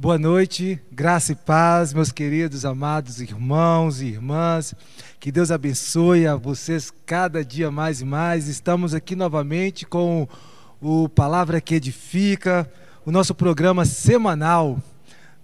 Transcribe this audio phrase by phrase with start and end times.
[0.00, 4.72] Boa noite, graça e paz, meus queridos, amados irmãos e irmãs.
[5.18, 8.46] Que Deus abençoe a vocês cada dia mais e mais.
[8.46, 10.28] Estamos aqui novamente com
[10.80, 12.70] o Palavra que Edifica,
[13.04, 14.80] o nosso programa semanal.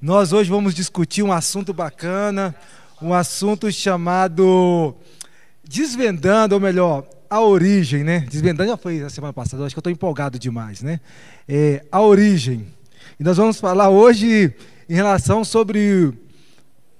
[0.01, 2.55] Nós hoje vamos discutir um assunto bacana,
[3.03, 4.95] um assunto chamado
[5.69, 8.21] Desvendando, ou melhor, a origem, né?
[8.31, 11.01] Desvendando já foi a semana passada, acho que eu estou empolgado demais, né?
[11.49, 12.69] É, a origem.
[13.19, 14.55] E nós vamos falar hoje
[14.89, 16.13] em relação sobre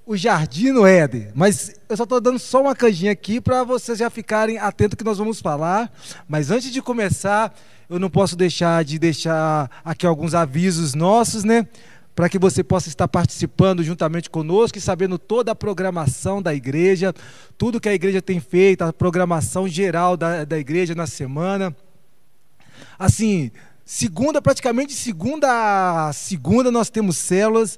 [0.05, 1.29] o Jardim no Éden.
[1.33, 5.03] Mas eu só estou dando só uma canjinha aqui para vocês já ficarem atentos que
[5.03, 5.91] nós vamos falar.
[6.27, 7.53] Mas antes de começar,
[7.89, 11.67] eu não posso deixar de deixar aqui alguns avisos nossos, né?
[12.15, 17.13] Para que você possa estar participando juntamente conosco e sabendo toda a programação da igreja,
[17.57, 21.75] tudo que a igreja tem feito, a programação geral da, da igreja na semana.
[22.97, 23.51] Assim,
[23.87, 27.77] Segunda, praticamente segunda a segunda, nós temos células.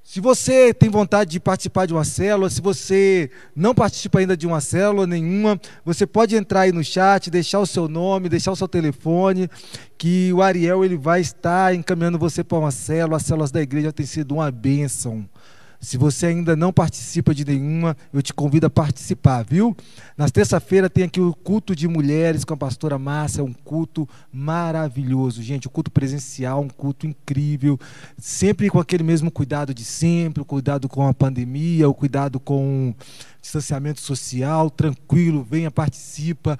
[0.00, 4.46] Se você tem vontade de participar de uma célula, se você não participa ainda de
[4.46, 8.56] uma célula nenhuma, você pode entrar aí no chat, deixar o seu nome, deixar o
[8.56, 9.50] seu telefone,
[9.98, 13.16] que o Ariel ele vai estar encaminhando você para uma célula.
[13.16, 15.28] As células da igreja têm sido uma bênção.
[15.80, 19.74] Se você ainda não participa de nenhuma, eu te convido a participar, viu?
[20.14, 25.42] Na terça-feira tem aqui o culto de mulheres com a pastora Márcia, um culto maravilhoso,
[25.42, 27.80] gente, um culto presencial, um culto incrível,
[28.18, 32.90] sempre com aquele mesmo cuidado de sempre, o cuidado com a pandemia, o cuidado com
[32.90, 32.94] o
[33.40, 36.58] distanciamento social, tranquilo, venha, participa,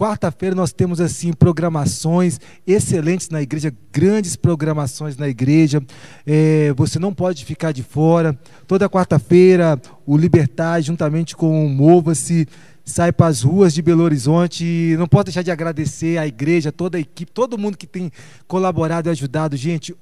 [0.00, 5.82] Quarta-feira nós temos assim programações excelentes na igreja, grandes programações na igreja.
[6.26, 8.32] É, você não pode ficar de fora.
[8.66, 12.48] Toda quarta-feira o Libertar, juntamente com o Mova-se,
[12.82, 14.96] sai para as ruas de Belo Horizonte.
[14.98, 18.10] Não posso deixar de agradecer à igreja, toda a equipe, todo mundo que tem
[18.48, 19.54] colaborado e ajudado.
[19.54, 19.94] Gente,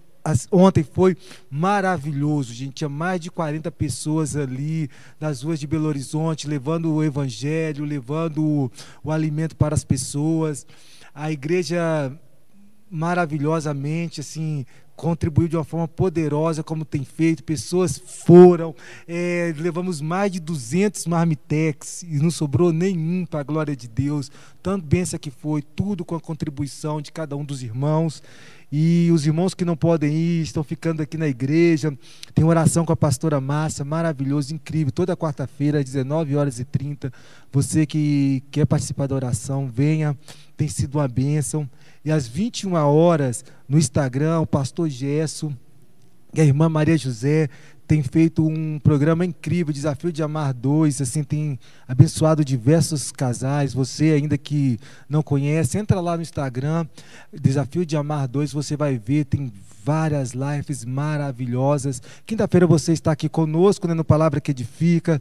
[0.51, 1.17] ontem foi
[1.51, 2.75] maravilhoso, gente.
[2.75, 4.91] Tinha mais de 40 pessoas ali
[5.21, 8.71] nas ruas de Belo Horizonte, levando o evangelho, levando o,
[9.03, 10.67] o alimento para as pessoas.
[11.15, 12.13] A igreja
[12.91, 14.65] maravilhosamente assim
[14.99, 17.45] contribuiu de uma forma poderosa, como tem feito.
[17.45, 18.75] Pessoas foram,
[19.07, 24.29] é, levamos mais de 200 marmitex e não sobrou nenhum para a glória de Deus.
[24.61, 28.21] Tanto benção que foi, tudo com a contribuição de cada um dos irmãos.
[28.71, 31.97] E os irmãos que não podem ir estão ficando aqui na igreja.
[32.35, 34.93] Tem oração com a pastora Márcia, maravilhoso, incrível.
[34.93, 37.11] Toda quarta-feira, às 19 horas e 30.
[37.51, 40.17] Você que quer participar da oração, venha.
[40.57, 41.69] Tem sido uma bênção.
[42.05, 45.51] E às 21 horas, no Instagram, o pastor Gesso
[46.35, 47.49] e a irmã Maria José
[47.89, 53.73] tem feito um programa incrível, Desafio de Amar Dois, assim, tem abençoado diversos casais.
[53.73, 54.79] Você ainda que
[55.09, 56.87] não conhece, entra lá no Instagram,
[57.33, 59.51] Desafio de Amar Dois, você vai ver, tem
[59.83, 62.03] várias lives maravilhosas.
[62.27, 65.19] Quinta-feira você está aqui conosco, né, no Palavra que Edifica.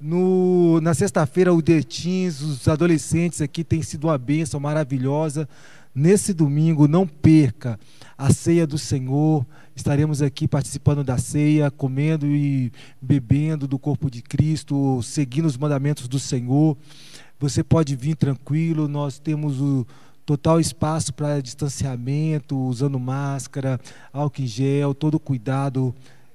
[0.00, 5.48] No, na sexta-feira, o Detins, os adolescentes aqui tem sido uma bênção maravilhosa.
[5.92, 7.80] Nesse domingo, não perca
[8.16, 9.44] a ceia do Senhor.
[9.76, 16.08] Estaremos aqui participando da ceia, comendo e bebendo do corpo de Cristo, seguindo os mandamentos
[16.08, 16.76] do Senhor.
[17.38, 19.86] Você pode vir tranquilo, nós temos o
[20.24, 23.78] total espaço para distanciamento, usando máscara,
[24.12, 25.94] álcool em gel, todo o cuidado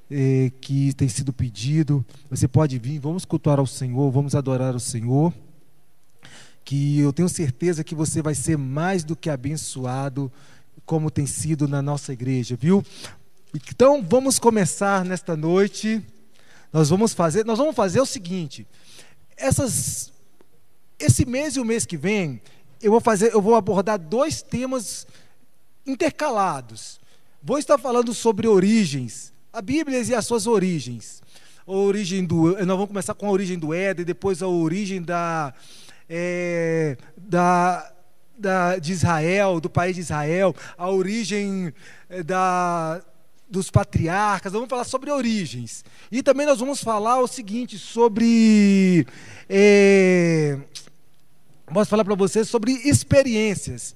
[0.09, 2.05] eh, que tem sido pedido.
[2.29, 5.33] Você pode vir, vamos cultuar ao Senhor, vamos adorar o Senhor
[6.63, 10.31] que eu tenho certeza que você vai ser mais do que abençoado,
[10.85, 12.83] como tem sido na nossa igreja, viu?
[13.53, 16.01] Então vamos começar nesta noite.
[16.71, 18.65] Nós vamos fazer, nós vamos fazer o seguinte:
[19.35, 20.13] essas,
[20.97, 22.41] esse mês e o mês que vem,
[22.81, 25.05] eu vou fazer, eu vou abordar dois temas
[25.85, 26.99] intercalados.
[27.43, 31.21] Vou estar falando sobre origens, a Bíblia e as suas origens.
[31.67, 35.53] A origem do, nós vamos começar com a origem do Éden, depois a origem da
[36.09, 37.91] é, da,
[38.37, 41.73] da, de Israel, do país de Israel, a origem
[42.09, 43.01] é, da,
[43.51, 45.83] dos patriarcas, vamos falar sobre origens.
[46.11, 49.05] E também nós vamos falar o seguinte, sobre.
[49.49, 50.57] É,
[51.69, 53.93] vamos falar para vocês sobre experiências.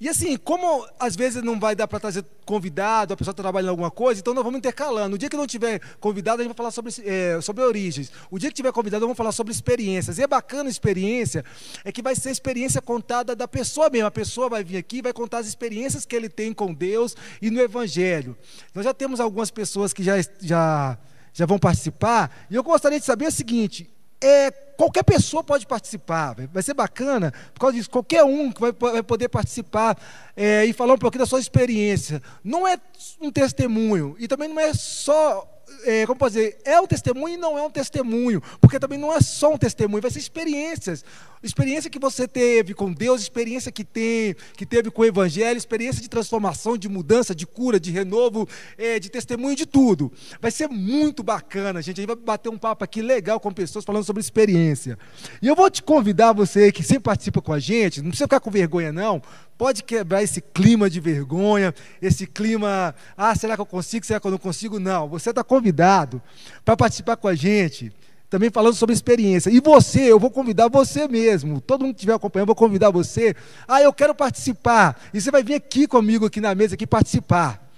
[0.00, 3.70] E assim, como às vezes não vai dar para trazer convidado, a pessoa está trabalhando
[3.70, 5.16] alguma coisa, então nós vamos intercalando.
[5.16, 8.12] O dia que não tiver convidado, a gente vai falar sobre, é, sobre origens.
[8.30, 10.18] O dia que tiver convidado, vamos falar sobre experiências.
[10.18, 11.44] E é bacana a experiência,
[11.84, 14.06] é que vai ser a experiência contada da pessoa mesmo.
[14.06, 17.16] A pessoa vai vir aqui e vai contar as experiências que ele tem com Deus
[17.42, 18.36] e no Evangelho.
[18.72, 20.96] Nós já temos algumas pessoas que já, já,
[21.32, 23.90] já vão participar, e eu gostaria de saber o seguinte:
[24.20, 29.02] é qualquer pessoa pode participar, vai ser bacana, por causa disso, qualquer um vai, vai
[29.02, 29.98] poder participar
[30.36, 32.22] é, e falar um pouquinho da sua experiência.
[32.44, 32.78] Não é
[33.20, 37.38] um testemunho, e também não é só é, como pode dizer, é um testemunho e
[37.38, 41.04] não é um testemunho, porque também não é só um testemunho, vai ser experiências.
[41.42, 46.02] Experiência que você teve com Deus, experiência que tem, que teve com o Evangelho, experiência
[46.02, 50.12] de transformação, de mudança, de cura, de renovo, é, de testemunho, de tudo.
[50.40, 52.00] Vai ser muito bacana, gente.
[52.00, 54.98] A gente vai bater um papo aqui legal com pessoas falando sobre experiência.
[55.40, 58.40] E eu vou te convidar, você que sempre participa com a gente, não precisa ficar
[58.40, 59.22] com vergonha, não.
[59.58, 64.26] Pode quebrar esse clima de vergonha, esse clima, ah, será que eu consigo, será que
[64.26, 64.78] eu não consigo?
[64.78, 66.22] Não, você está convidado
[66.64, 67.92] para participar com a gente
[68.30, 69.50] também falando sobre experiência.
[69.50, 71.60] E você, eu vou convidar você mesmo.
[71.60, 73.34] Todo mundo que estiver acompanhando, eu vou convidar você.
[73.66, 75.00] Ah, eu quero participar.
[75.12, 77.68] E você vai vir aqui comigo, aqui na mesa, aqui participar.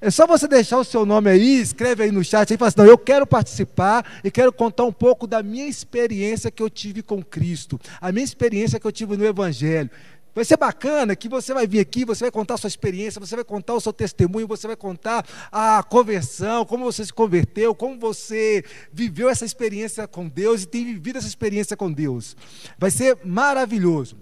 [0.00, 2.78] É só você deixar o seu nome aí, escreve aí no chat, aí fala assim,
[2.78, 7.02] não, eu quero participar e quero contar um pouco da minha experiência que eu tive
[7.02, 9.90] com Cristo, a minha experiência que eu tive no Evangelho.
[10.38, 13.34] Vai ser bacana que você vai vir aqui, você vai contar a sua experiência, você
[13.34, 17.98] vai contar o seu testemunho, você vai contar a conversão, como você se converteu, como
[17.98, 22.36] você viveu essa experiência com Deus e tem vivido essa experiência com Deus.
[22.78, 24.16] Vai ser maravilhoso.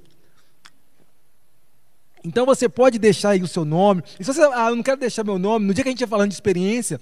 [2.24, 4.02] Então você pode deixar aí o seu nome.
[4.18, 6.00] E se você, ah, eu não quero deixar meu nome, no dia que a gente
[6.00, 6.98] ia falando de experiência,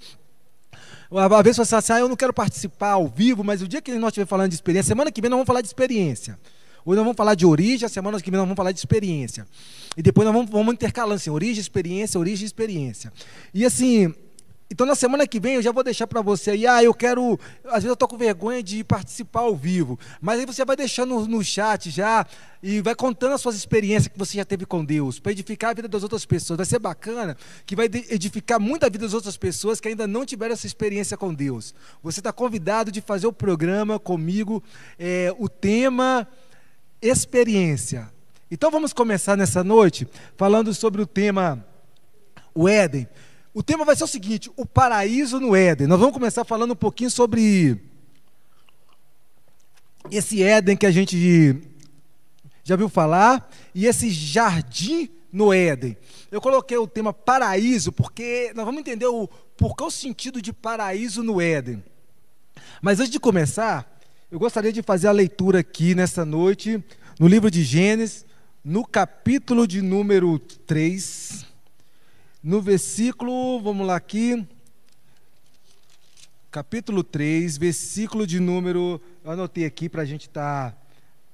[1.09, 3.81] às vezes você fala assim, ah, eu não quero participar ao vivo, mas o dia
[3.81, 6.37] que nós estiver falando de experiência, semana que vem nós vamos falar de experiência.
[6.85, 9.47] Hoje nós vamos falar de origem, a semana que vem nós vamos falar de experiência.
[9.97, 13.11] E depois nós vamos, vamos intercalando assim, origem, experiência, origem, experiência.
[13.51, 14.13] E assim,
[14.69, 17.39] então na semana que vem eu já vou deixar para você aí, ah, eu quero,
[17.65, 21.27] às vezes eu estou com vergonha de participar ao vivo, mas aí você vai deixando
[21.27, 22.23] no, chat já
[22.61, 25.73] e vai contando as suas experiências que você já teve com Deus, para edificar a
[25.73, 26.57] vida das outras pessoas.
[26.57, 27.35] Vai ser bacana,
[27.65, 31.17] que vai edificar muito a vida das outras pessoas que ainda não tiveram essa experiência
[31.17, 31.73] com Deus.
[32.03, 34.63] Você está convidado de fazer o programa comigo,
[34.99, 36.27] é, o tema
[37.01, 38.11] experiência.
[38.49, 40.07] Então vamos começar nessa noite
[40.37, 41.65] falando sobre o tema
[42.53, 43.07] o Éden.
[43.53, 45.87] O tema vai ser o seguinte: o paraíso no Éden.
[45.87, 47.79] Nós vamos começar falando um pouquinho sobre
[50.09, 51.61] esse Éden que a gente
[52.63, 55.97] já viu falar e esse jardim no Éden.
[56.31, 59.27] Eu coloquei o tema paraíso porque nós vamos entender o
[59.57, 61.83] porquê o sentido de paraíso no Éden.
[62.81, 63.94] Mas antes de começar,
[64.31, 66.83] eu gostaria de fazer a leitura aqui nessa noite,
[67.19, 68.25] no livro de Gênesis,
[68.63, 71.45] no capítulo de número 3,
[72.41, 74.45] no versículo, vamos lá aqui,
[76.49, 80.77] capítulo 3, versículo de número, eu anotei aqui para a gente estar tá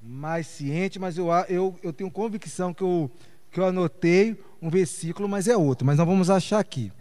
[0.00, 3.10] mais ciente, mas eu, eu, eu tenho convicção que eu,
[3.50, 6.92] que eu anotei um versículo, mas é outro, mas nós vamos achar aqui.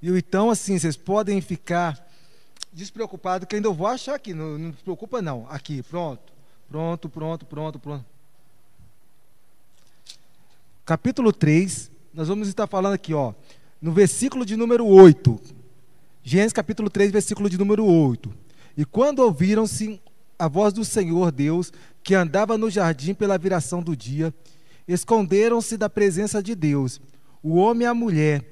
[0.00, 2.09] E então, assim, vocês podem ficar
[2.72, 5.46] despreocupado que ainda eu vou achar aqui, não, não se preocupa não.
[5.48, 6.32] Aqui, pronto.
[6.68, 8.04] Pronto, pronto, pronto, pronto.
[10.84, 13.32] Capítulo 3, nós vamos estar falando aqui, ó,
[13.80, 15.40] no versículo de número 8.
[16.22, 18.32] Gênesis capítulo 3, versículo de número 8.
[18.76, 20.00] E quando ouviram-se
[20.38, 21.72] a voz do Senhor Deus,
[22.02, 24.32] que andava no jardim pela viração do dia,
[24.86, 27.00] esconderam-se da presença de Deus,
[27.42, 28.44] o homem e a mulher,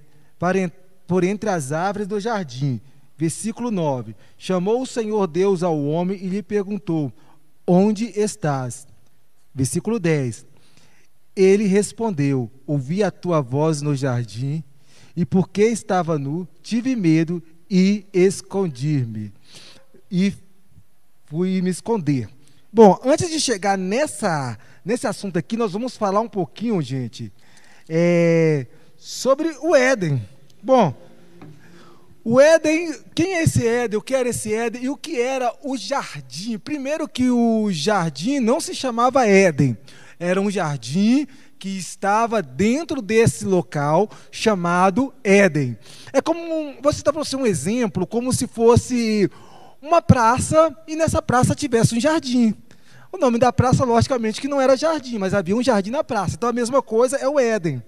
[1.06, 2.80] por entre as árvores do jardim.
[3.18, 7.12] Versículo 9: Chamou o Senhor Deus ao homem e lhe perguntou:
[7.66, 8.86] Onde estás?
[9.52, 10.46] Versículo 10:
[11.34, 14.62] Ele respondeu: Ouvi a tua voz no jardim,
[15.16, 19.32] e porque estava nu, tive medo e escondi-me.
[20.08, 20.32] E
[21.26, 22.28] fui me esconder.
[22.72, 27.32] Bom, antes de chegar nessa, nesse assunto aqui, nós vamos falar um pouquinho, gente,
[27.88, 30.22] é, sobre o Éden.
[30.62, 30.94] Bom,
[32.24, 33.98] o Éden, quem é esse Éden?
[33.98, 34.84] O que era esse Éden?
[34.84, 36.58] E o que era o jardim?
[36.58, 39.76] Primeiro que o jardim não se chamava Éden.
[40.18, 41.26] Era um jardim
[41.58, 45.76] que estava dentro desse local chamado Éden.
[46.12, 49.30] É como, você está para você um exemplo, como se fosse
[49.80, 52.54] uma praça e nessa praça tivesse um jardim.
[53.10, 56.34] O nome da praça, logicamente, que não era jardim, mas havia um jardim na praça.
[56.34, 57.82] Então a mesma coisa é o Éden.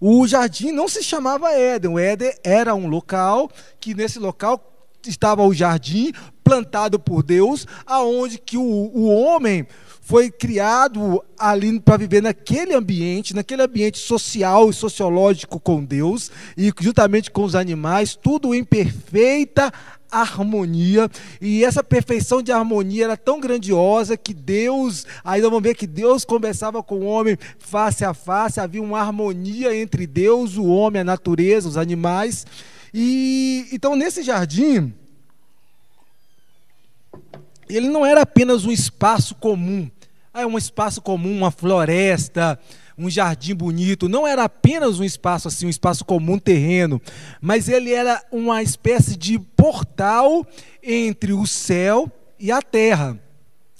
[0.00, 1.92] O jardim não se chamava Éden.
[1.92, 3.50] O Éden era um local
[3.80, 4.64] que nesse local
[5.06, 6.12] estava o jardim
[6.44, 9.66] plantado por Deus, aonde que o, o homem
[10.00, 16.72] foi criado ali para viver naquele ambiente, naquele ambiente social e sociológico com Deus e
[16.80, 19.70] juntamente com os animais, tudo em perfeita
[20.10, 21.10] harmonia,
[21.40, 26.24] e essa perfeição de harmonia era tão grandiosa que Deus, aí vamos ver que Deus
[26.24, 31.04] conversava com o homem face a face, havia uma harmonia entre Deus, o homem, a
[31.04, 32.46] natureza, os animais.
[32.92, 34.92] E então nesse jardim
[37.68, 39.90] ele não era apenas um espaço comum,
[40.32, 42.58] é um espaço comum, uma floresta,
[42.98, 47.00] um jardim bonito, não era apenas um espaço assim, um espaço comum terreno,
[47.40, 50.44] mas ele era uma espécie de portal
[50.82, 53.18] entre o céu e a terra.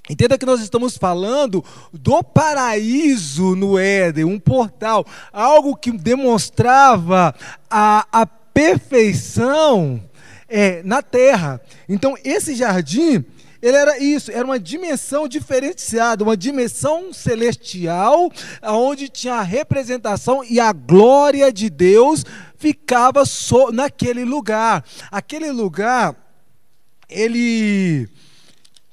[0.09, 7.35] Entenda que nós estamos falando do paraíso no Éden, um portal, algo que demonstrava
[7.69, 10.03] a, a perfeição
[10.49, 11.61] é, na terra.
[11.87, 13.23] Então, esse jardim,
[13.61, 18.31] ele era isso, era uma dimensão diferenciada, uma dimensão celestial,
[18.63, 22.25] onde tinha a representação e a glória de Deus
[22.57, 24.85] ficava so, naquele lugar.
[25.11, 26.15] Aquele lugar,
[27.09, 28.09] ele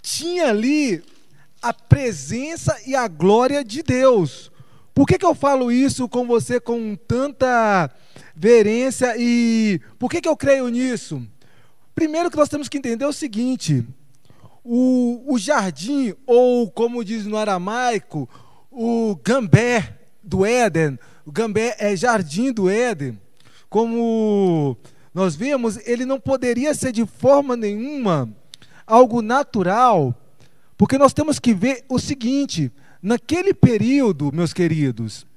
[0.02, 1.04] tinha ali
[1.62, 4.52] a presença e a glória de Deus.
[4.94, 7.92] Por que, que eu falo isso com você com tanta
[8.36, 11.22] verência e por que, que eu creio nisso?
[11.94, 13.86] Primeiro que nós temos que entender é o seguinte:
[14.66, 18.28] o, o jardim, ou como diz no aramaico,
[18.72, 23.20] o gambé do Éden, o gambé é jardim do Éden,
[23.70, 24.76] como
[25.14, 28.28] nós vemos, ele não poderia ser de forma nenhuma
[28.88, 30.16] algo natural,
[30.76, 35.28] porque nós temos que ver o seguinte: naquele período, meus queridos,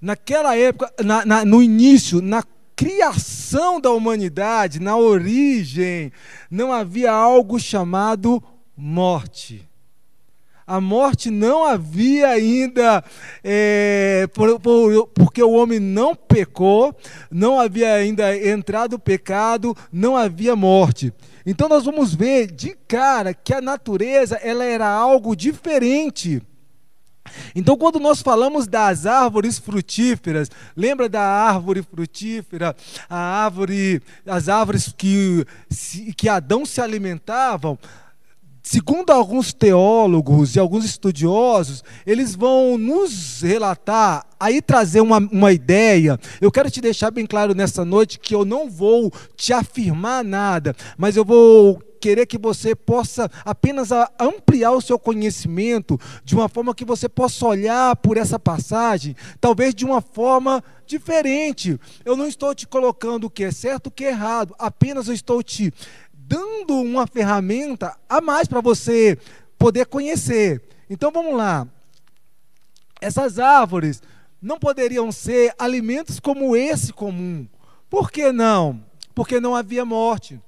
[0.00, 2.44] naquela época, na, na, no início, na
[2.76, 6.12] criação da humanidade, na origem,
[6.50, 8.42] não havia algo chamado
[8.78, 9.68] morte.
[10.64, 13.02] A morte não havia ainda,
[13.42, 16.94] é, por, por, porque o homem não pecou,
[17.30, 21.12] não havia ainda entrado o pecado, não havia morte.
[21.44, 26.42] Então nós vamos ver de cara que a natureza ela era algo diferente.
[27.54, 32.74] Então, quando nós falamos das árvores frutíferas, lembra da árvore frutífera,
[33.08, 35.44] a árvore, as árvores que,
[36.16, 37.78] que Adão se alimentavam?
[38.70, 46.20] Segundo alguns teólogos e alguns estudiosos, eles vão nos relatar, aí trazer uma, uma ideia.
[46.38, 50.76] Eu quero te deixar bem claro nessa noite que eu não vou te afirmar nada,
[50.98, 53.88] mas eu vou querer que você possa apenas
[54.20, 59.74] ampliar o seu conhecimento de uma forma que você possa olhar por essa passagem, talvez
[59.74, 61.80] de uma forma diferente.
[62.04, 65.14] Eu não estou te colocando o que é certo, o que é errado, apenas eu
[65.14, 65.72] estou te
[66.28, 69.18] dando uma ferramenta a mais para você
[69.58, 70.62] poder conhecer.
[70.90, 71.66] Então vamos lá.
[73.00, 74.02] Essas árvores
[74.40, 77.48] não poderiam ser alimentos como esse comum.
[77.88, 78.84] Por que não?
[79.14, 80.38] Porque não havia morte.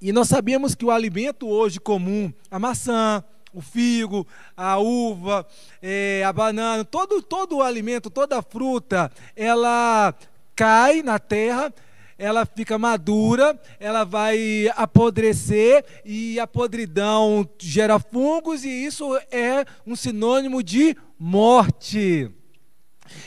[0.00, 5.46] E nós sabemos que o alimento hoje comum, a maçã, o figo, a uva,
[5.82, 10.14] é, a banana, todo, todo o alimento, toda a fruta, ela
[10.54, 11.72] cai na terra
[12.18, 19.94] ela fica madura, ela vai apodrecer e a podridão gera fungos e isso é um
[19.94, 22.30] sinônimo de morte.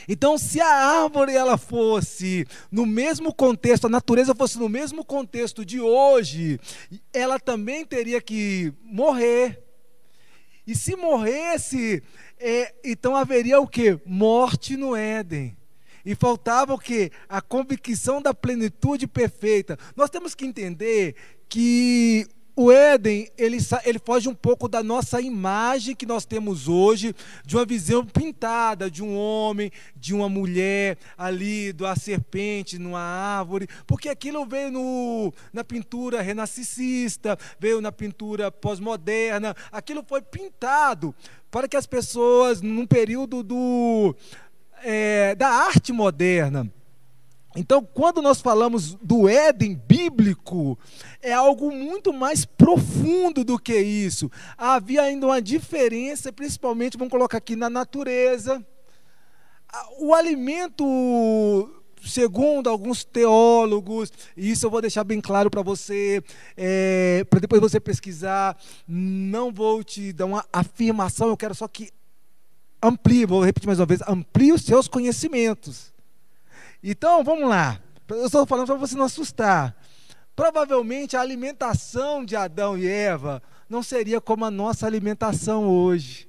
[0.08, 0.68] Então, se a
[1.02, 6.60] árvore ela fosse no mesmo contexto, a natureza fosse no mesmo contexto de hoje,
[7.12, 9.62] ela também teria que morrer.
[10.66, 12.02] E se morresse,
[12.38, 13.98] é, então haveria o que?
[14.04, 15.56] Morte no Éden.
[16.04, 17.10] E faltava o que?
[17.28, 19.78] A convicção da plenitude perfeita.
[19.96, 21.14] Nós temos que entender
[21.48, 22.26] que
[22.62, 27.14] o Éden, ele, ele foge um pouco da nossa imagem que nós temos hoje,
[27.44, 33.66] de uma visão pintada de um homem, de uma mulher ali, da serpente numa árvore,
[33.86, 41.14] porque aquilo veio no, na pintura renascicista, veio na pintura pós-moderna, aquilo foi pintado
[41.50, 44.14] para que as pessoas, num período do,
[44.82, 46.70] é, da arte moderna.
[47.56, 50.78] Então, quando nós falamos do Éden bíblico,
[51.20, 54.30] é algo muito mais profundo do que isso.
[54.56, 58.64] Havia ainda uma diferença, principalmente, vamos colocar aqui, na natureza.
[59.98, 66.22] O alimento, segundo alguns teólogos, e isso eu vou deixar bem claro para você,
[66.56, 68.56] é, para depois você pesquisar,
[68.86, 71.90] não vou te dar uma afirmação, eu quero só que
[72.82, 75.92] amplie, vou repetir mais uma vez, amplie os seus conhecimentos.
[76.82, 77.80] Então, vamos lá.
[78.08, 79.76] Eu estou falando para você não assustar.
[80.34, 86.28] Provavelmente a alimentação de Adão e Eva não seria como a nossa alimentação hoje.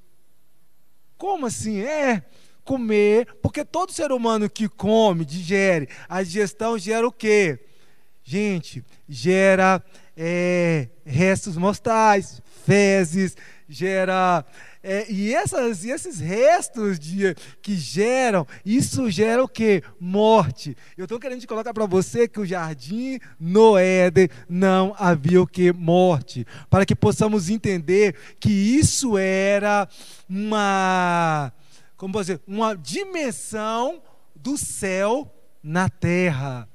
[1.16, 1.80] Como assim?
[1.80, 2.22] É
[2.64, 7.58] comer, porque todo ser humano que come, digere, a digestão gera o quê?
[8.22, 9.82] Gente, gera
[10.16, 13.36] é, restos mortais, fezes,
[13.68, 14.44] gera
[14.82, 19.82] é, e, essas, e esses restos de, que geram, isso gera o que?
[20.00, 20.76] Morte.
[20.96, 25.46] Eu estou querendo te colocar para você que o jardim no Éden não havia o
[25.46, 25.72] que?
[25.72, 26.44] Morte.
[26.68, 29.88] Para que possamos entender que isso era
[30.28, 31.52] uma,
[31.96, 34.02] como dizer, uma dimensão
[34.34, 36.68] do céu na terra.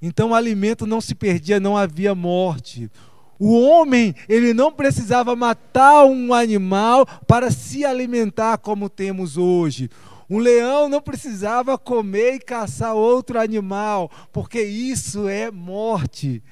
[0.00, 2.90] Então o alimento não se perdia, não havia morte.
[3.38, 9.90] O homem, ele não precisava matar um animal para se alimentar como temos hoje.
[10.28, 16.42] Um leão não precisava comer e caçar outro animal, porque isso é morte.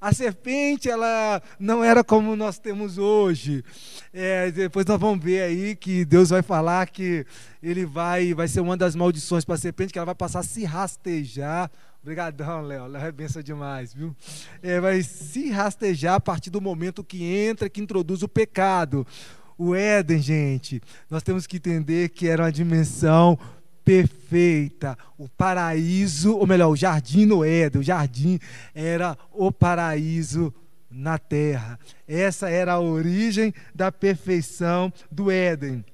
[0.00, 3.62] A serpente, ela não era como nós temos hoje.
[4.12, 7.26] É, depois nós vamos ver aí que Deus vai falar que
[7.62, 10.42] ele vai, vai ser uma das maldições para a serpente, que ela vai passar a
[10.42, 11.70] se rastejar
[12.02, 12.86] Obrigadão, Léo.
[12.86, 14.16] Léo é benção demais, viu?
[14.62, 19.06] É, vai se rastejar a partir do momento que entra, que introduz o pecado.
[19.58, 20.80] O Éden, gente,
[21.10, 23.38] nós temos que entender que era uma dimensão
[23.84, 24.96] perfeita.
[25.18, 28.38] O paraíso, ou melhor, o jardim no Éden, o jardim
[28.74, 30.54] era o paraíso
[30.90, 31.78] na terra.
[32.08, 35.84] Essa era a origem da perfeição do Éden.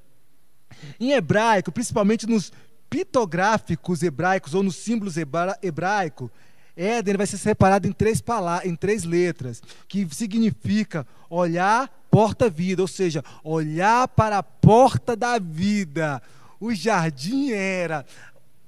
[1.01, 2.53] Em hebraico, principalmente nos
[2.89, 6.31] pitográficos hebraicos ou nos símbolos hebra hebraicos,
[6.77, 12.83] Éden vai ser separado em três, palavras, em três letras, que significa olhar, porta, vida,
[12.83, 16.23] ou seja, olhar para a porta da vida.
[16.61, 18.05] O jardim era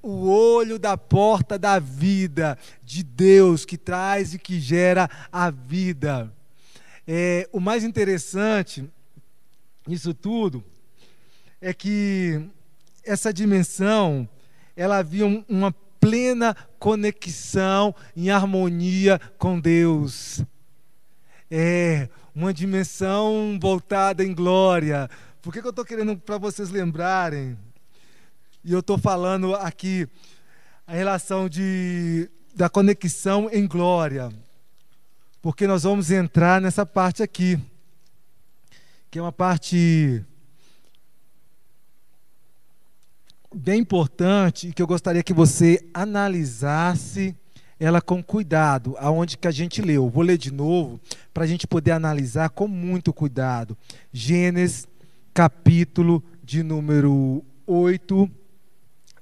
[0.01, 6.33] o olho da porta da vida de Deus que traz e que gera a vida.
[7.07, 8.89] É, o mais interessante
[9.87, 10.63] nisso tudo
[11.61, 12.41] é que
[13.03, 14.27] essa dimensão,
[14.75, 20.43] ela havia uma plena conexão em harmonia com Deus.
[21.51, 25.09] É uma dimensão voltada em glória.
[25.41, 27.57] Por que, que eu estou querendo para vocês lembrarem?
[28.63, 30.07] E eu estou falando aqui
[30.85, 34.29] a relação de, da conexão em glória.
[35.41, 37.57] Porque nós vamos entrar nessa parte aqui,
[39.09, 40.25] que é uma parte
[43.53, 47.35] bem importante que eu gostaria que você analisasse
[47.79, 50.09] ela com cuidado, aonde que a gente leu.
[50.09, 50.99] Vou ler de novo
[51.33, 53.77] para a gente poder analisar com muito cuidado.
[54.11, 54.87] Gênesis,
[55.33, 58.29] capítulo de número 8,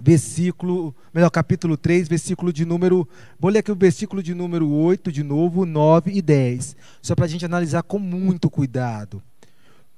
[0.01, 3.07] versículo, melhor, capítulo 3, versículo de número,
[3.39, 7.25] vou ler aqui o versículo de número 8 de novo, 9 e 10, só para
[7.25, 9.21] a gente analisar com muito cuidado.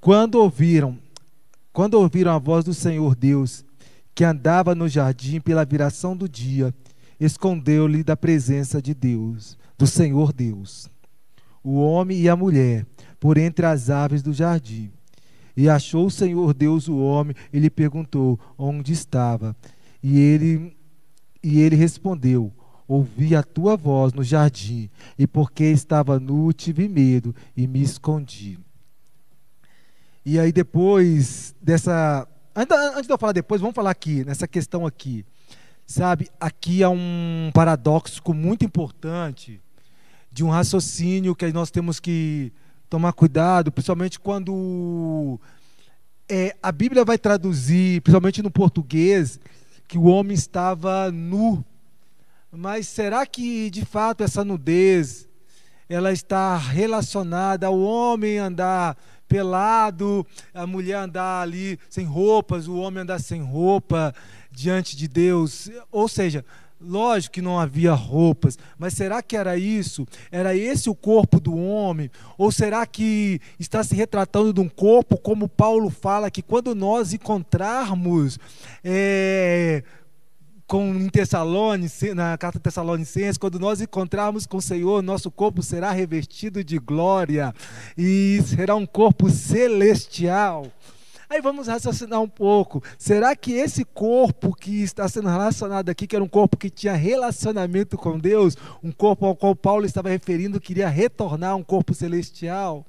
[0.00, 0.98] Quando ouviram,
[1.72, 3.64] quando ouviram a voz do Senhor Deus,
[4.14, 6.74] que andava no jardim pela viração do dia,
[7.18, 10.90] escondeu-lhe da presença de Deus, do Senhor Deus,
[11.62, 12.86] o homem e a mulher,
[13.18, 14.90] por entre as aves do jardim.
[15.56, 19.54] E achou o Senhor Deus o homem e lhe perguntou onde estava.
[20.02, 20.74] E ele,
[21.42, 22.52] e ele respondeu:
[22.88, 28.58] Ouvi a tua voz no jardim, e porque estava nu, tive medo e me escondi.
[30.24, 32.26] E aí, depois dessa
[32.62, 35.24] Antes de eu falar depois, vamos falar aqui, nessa questão aqui.
[35.86, 39.58] Sabe, aqui há um paradoxo muito importante
[40.30, 42.52] de um raciocínio que nós temos que
[42.90, 45.40] tomar cuidado, principalmente quando
[46.28, 49.40] é, a Bíblia vai traduzir, principalmente no português,
[49.88, 51.64] que o homem estava nu.
[52.52, 55.26] Mas será que de fato essa nudez
[55.88, 58.98] ela está relacionada ao homem andar
[59.30, 64.12] pelado, a mulher andar ali sem roupas, o homem andar sem roupa
[64.50, 65.70] diante de Deus.
[65.92, 66.44] Ou seja,
[66.80, 70.04] lógico que não havia roupas, mas será que era isso?
[70.32, 72.10] Era esse o corpo do homem?
[72.36, 77.12] Ou será que está se retratando de um corpo, como Paulo fala, que quando nós
[77.12, 78.36] encontrarmos.
[78.82, 79.84] É,
[80.70, 80.94] com
[82.14, 87.52] na carta Tessalonicenses, quando nós encontrarmos com o Senhor, nosso corpo será revestido de glória
[87.98, 90.68] e será um corpo celestial.
[91.28, 92.80] Aí vamos raciocinar um pouco.
[92.96, 96.94] Será que esse corpo que está sendo relacionado aqui, que era um corpo que tinha
[96.94, 102.86] relacionamento com Deus, um corpo ao qual Paulo estava referindo, queria retornar um corpo celestial?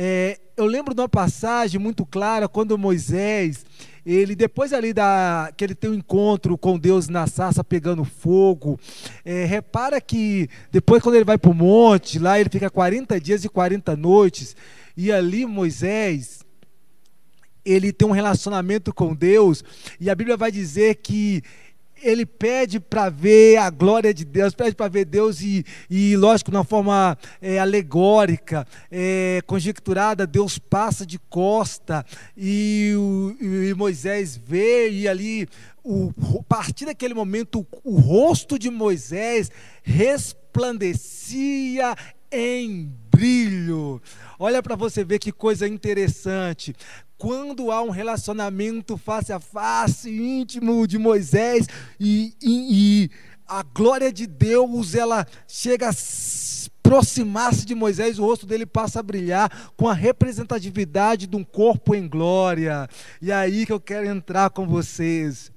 [0.00, 3.66] É, eu lembro de uma passagem muito clara quando Moisés
[4.06, 8.78] ele depois ali da que ele tem um encontro com Deus na sarça pegando fogo,
[9.24, 13.44] é, repara que depois quando ele vai para o monte, lá ele fica 40 dias
[13.44, 14.54] e 40 noites,
[14.96, 16.44] e ali Moisés,
[17.64, 19.64] ele tem um relacionamento com Deus,
[19.98, 21.42] e a Bíblia vai dizer que
[22.02, 26.50] ele pede para ver a glória de Deus, pede para ver Deus e, e lógico,
[26.50, 32.04] na forma é, alegórica, é, conjecturada, Deus passa de costa
[32.36, 35.48] e, o, e Moisés vê e ali,
[35.84, 39.50] o, a partir daquele momento, o, o rosto de Moisés
[39.82, 41.94] resplandecia
[42.30, 44.00] em brilho.
[44.38, 46.76] Olha para você ver que coisa interessante
[47.18, 51.66] quando há um relacionamento face a face, íntimo de Moisés,
[51.98, 53.10] e, e, e
[53.46, 55.92] a glória de Deus, ela chega a
[56.88, 61.94] aproximar-se de Moisés, o rosto dele passa a brilhar com a representatividade de um corpo
[61.94, 62.88] em glória.
[63.20, 65.52] E é aí que eu quero entrar com vocês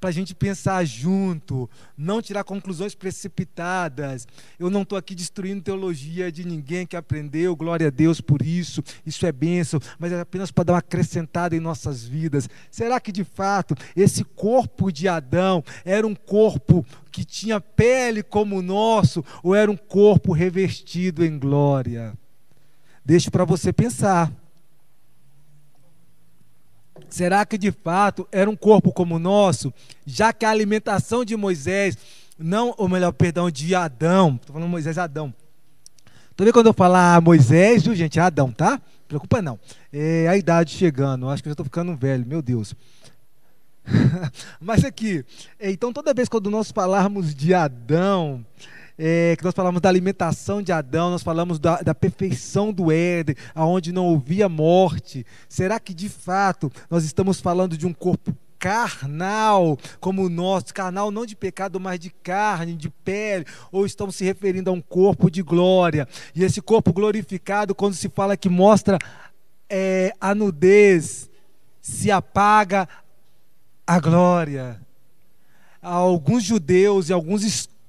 [0.00, 4.26] para a gente pensar junto, não tirar conclusões precipitadas.
[4.58, 8.82] Eu não estou aqui destruindo teologia de ninguém que aprendeu, glória a Deus por isso,
[9.04, 12.48] isso é bênção, mas é apenas para dar uma acrescentada em nossas vidas.
[12.70, 18.58] Será que de fato esse corpo de Adão era um corpo que tinha pele como
[18.58, 22.16] o nosso, ou era um corpo revestido em glória?
[23.04, 24.32] Deixo para você pensar.
[27.08, 29.72] Será que de fato era um corpo como o nosso?
[30.06, 31.96] Já que a alimentação de Moisés,
[32.38, 35.34] não, ou melhor, perdão, de Adão, estou falando Moisés Adão.
[36.36, 38.80] Vez quando eu falar Moisés, viu gente, é Adão, tá?
[39.08, 39.58] Preocupa não.
[39.92, 42.74] É a idade chegando, acho que eu já estou ficando velho, meu Deus.
[44.60, 45.24] Mas aqui,
[45.60, 48.44] então toda vez quando nós falarmos de Adão,
[48.98, 53.36] é, que nós falamos da alimentação de Adão, nós falamos da, da perfeição do Éden,
[53.54, 55.24] aonde não havia morte.
[55.48, 61.12] Será que de fato nós estamos falando de um corpo carnal como o nosso, carnal
[61.12, 65.30] não de pecado, mas de carne, de pele, ou estamos se referindo a um corpo
[65.30, 66.08] de glória.
[66.34, 68.98] E esse corpo glorificado, quando se fala que mostra
[69.70, 71.30] é, a nudez,
[71.80, 72.88] se apaga
[73.86, 74.80] a glória.
[75.80, 77.44] Alguns judeus e alguns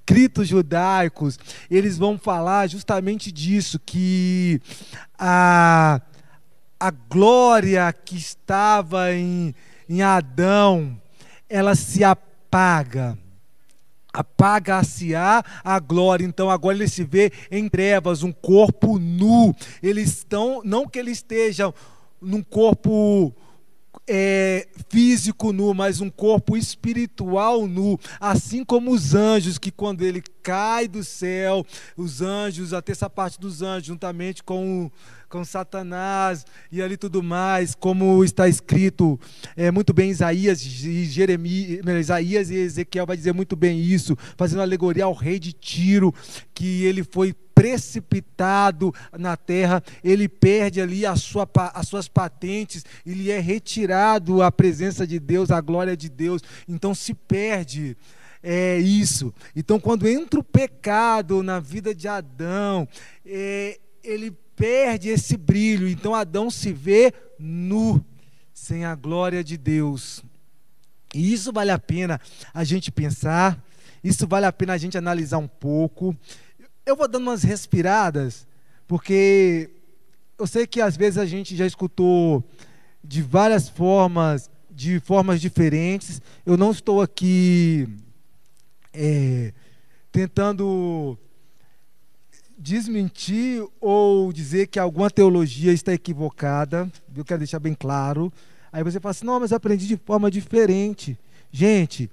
[0.10, 1.38] escritos judaicos,
[1.70, 4.60] eles vão falar justamente disso, que
[5.18, 6.02] a,
[6.80, 9.54] a glória que estava em,
[9.88, 11.00] em Adão,
[11.48, 13.18] ela se apaga
[14.12, 16.26] apaga-se-á a glória.
[16.26, 19.56] Então agora ele se vê em trevas, um corpo nu.
[19.84, 21.72] Eles estão, não que ele esteja
[22.20, 23.32] num corpo
[24.08, 30.24] é, físico nu, mas um corpo espiritual nu, assim como os anjos, que quando ele
[30.42, 34.90] cai do céu, os anjos, a terça parte dos anjos, juntamente com,
[35.28, 39.20] com Satanás e ali tudo mais, como está escrito
[39.56, 44.62] é, muito bem Isaías e Jeremias, Isaías e Ezequiel vai dizer muito bem isso, fazendo
[44.62, 46.14] alegoria ao rei de Tiro,
[46.54, 53.30] que ele foi precipitado na terra, ele perde ali a sua, as suas patentes, ele
[53.30, 57.98] é retirado a presença de Deus, a glória de Deus, então se perde.
[58.42, 59.34] É isso.
[59.56, 62.88] Então, quando entra o pecado na vida de Adão,
[63.26, 65.88] é, ele perde esse brilho.
[65.90, 68.04] Então, Adão se vê nu,
[68.54, 70.24] sem a glória de Deus.
[71.14, 72.20] E isso vale a pena
[72.54, 73.62] a gente pensar,
[74.04, 76.16] isso vale a pena a gente analisar um pouco.
[76.86, 78.48] Eu vou dando umas respiradas,
[78.88, 79.70] porque
[80.38, 82.44] eu sei que às vezes a gente já escutou
[83.04, 86.22] de várias formas, de formas diferentes.
[86.46, 87.88] Eu não estou aqui
[88.94, 89.54] é,
[90.12, 91.18] tentando
[92.58, 96.92] desmentir ou dizer que alguma teologia está equivocada.
[97.16, 98.32] Eu quero deixar bem claro.
[98.72, 101.18] Aí você fala assim: não, mas aprendi de forma diferente.
[101.52, 102.10] Gente,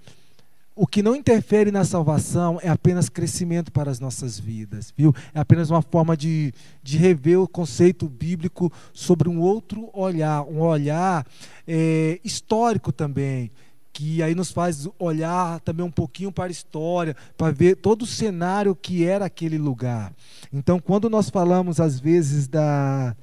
[0.74, 5.14] o que não interfere na salvação é apenas crescimento para as nossas vidas, viu?
[5.34, 10.60] É apenas uma forma de, de rever o conceito bíblico sobre um outro olhar, um
[10.60, 11.26] olhar
[11.66, 13.50] é, histórico também,
[13.96, 18.06] que aí nos faz olhar também um pouquinho para a história, para ver todo o
[18.06, 20.12] cenário que era aquele lugar.
[20.52, 23.16] Então, quando nós falamos às vezes da,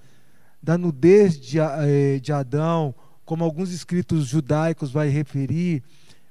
[0.60, 5.84] da nudez de, é, de Adão, como alguns escritos judaicos vai referir,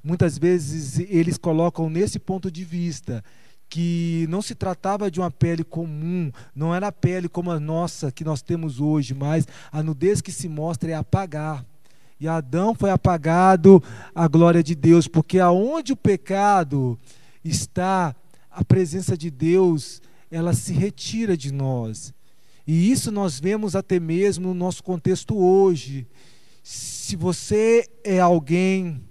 [0.03, 3.23] muitas vezes eles colocam nesse ponto de vista
[3.69, 8.11] que não se tratava de uma pele comum, não era a pele como a nossa
[8.11, 11.65] que nós temos hoje, mas a nudez que se mostra é apagar.
[12.23, 13.83] E Adão foi apagado
[14.15, 16.97] a glória de Deus, porque aonde o pecado
[17.45, 18.15] está,
[18.49, 22.15] a presença de Deus, ela se retira de nós.
[22.65, 26.07] E isso nós vemos até mesmo no nosso contexto hoje.
[26.63, 29.03] Se você é alguém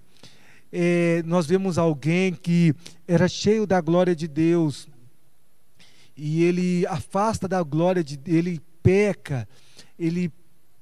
[0.72, 2.74] é, nós vemos alguém que
[3.06, 4.88] era cheio da glória de Deus
[6.16, 9.46] e ele afasta da glória de ele peca,
[10.00, 10.32] ele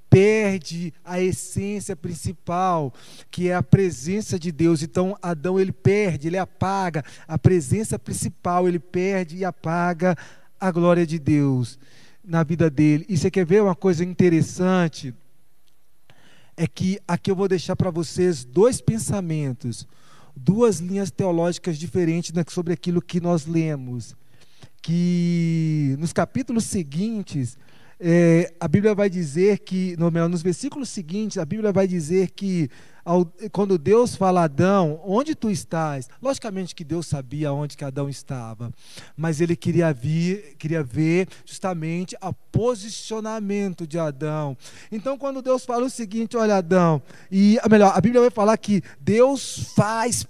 [0.10, 2.93] perde a essência principal,
[3.30, 4.82] que é a presença de Deus.
[4.82, 10.15] Então, Adão ele perde, ele apaga a presença principal, ele perde e apaga
[10.60, 11.78] a glória de Deus
[12.24, 13.06] na vida dele.
[13.08, 15.13] E você quer ver uma coisa interessante?
[16.58, 19.88] É que aqui eu vou deixar para vocês dois pensamentos,
[20.36, 24.15] duas linhas teológicas diferentes sobre aquilo que nós lemos.
[24.82, 27.58] Que nos capítulos seguintes,
[27.99, 32.69] é, a Bíblia vai dizer que, no, nos versículos seguintes, a Bíblia vai dizer que
[33.03, 36.07] ao, quando Deus fala a Adão, onde tu estás?
[36.21, 38.71] Logicamente que Deus sabia onde que Adão estava,
[39.17, 44.55] mas ele queria, vir, queria ver justamente o posicionamento de Adão.
[44.91, 48.81] Então, quando Deus fala o seguinte, olha Adão, e melhor, a Bíblia vai falar que
[49.01, 50.25] Deus faz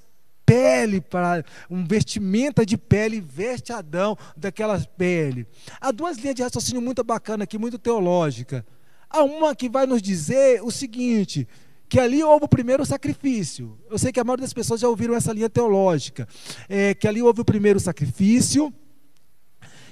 [0.49, 5.45] pele, para um vestimenta de pele, veste Adão daquela pele.
[5.79, 8.65] Há duas linhas de raciocínio muito bacana aqui, muito teológica.
[9.07, 11.47] Há uma que vai nos dizer o seguinte,
[11.87, 13.77] que ali houve o primeiro sacrifício.
[13.91, 16.27] Eu sei que a maioria das pessoas já ouviram essa linha teológica,
[16.67, 18.73] é, que ali houve o primeiro sacrifício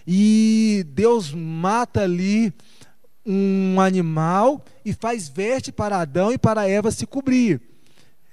[0.08, 2.52] e Deus mata ali
[3.24, 7.62] um animal e faz veste para Adão e para Eva se cobrir.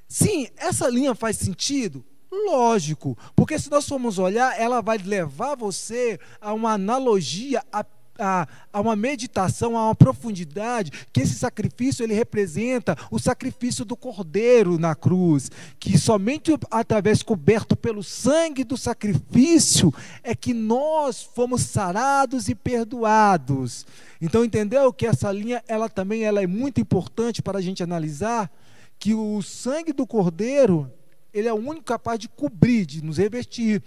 [0.08, 2.02] Sim, essa linha faz sentido?
[2.46, 7.84] Lógico, porque se nós formos olhar, ela vai levar você a uma analogia, a,
[8.18, 13.96] a, a, uma meditação, a uma profundidade, que esse sacrifício ele representa o sacrifício do
[13.96, 21.62] cordeiro na cruz, que somente através coberto pelo sangue do sacrifício é que nós fomos
[21.62, 23.86] sarados e perdoados.
[24.20, 28.50] Então entendeu que essa linha ela também ela é muito importante para a gente analisar
[28.98, 30.90] que o sangue do cordeiro
[31.34, 33.82] ele é o único capaz de cobrir, de nos revestir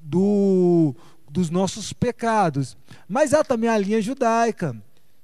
[0.00, 0.94] do,
[1.30, 2.78] dos nossos pecados.
[3.06, 4.74] Mas há também a linha judaica,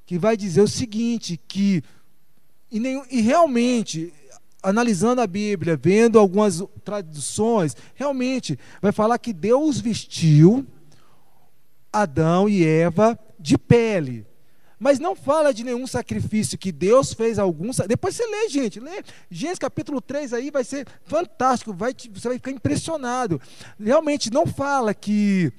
[0.04, 1.82] que vai dizer o seguinte, que
[2.70, 2.78] e,
[3.10, 4.12] e realmente,
[4.62, 10.66] analisando a Bíblia, vendo algumas traduções, realmente vai falar que Deus vestiu
[11.92, 14.26] Adão e Eva de pele.
[14.78, 17.70] Mas não fala de nenhum sacrifício que Deus fez algum.
[17.86, 18.80] Depois você lê, gente.
[18.80, 21.72] Lê Gênesis capítulo 3 aí vai ser fantástico.
[21.72, 23.40] Vai, você vai ficar impressionado.
[23.78, 25.52] Realmente não fala que,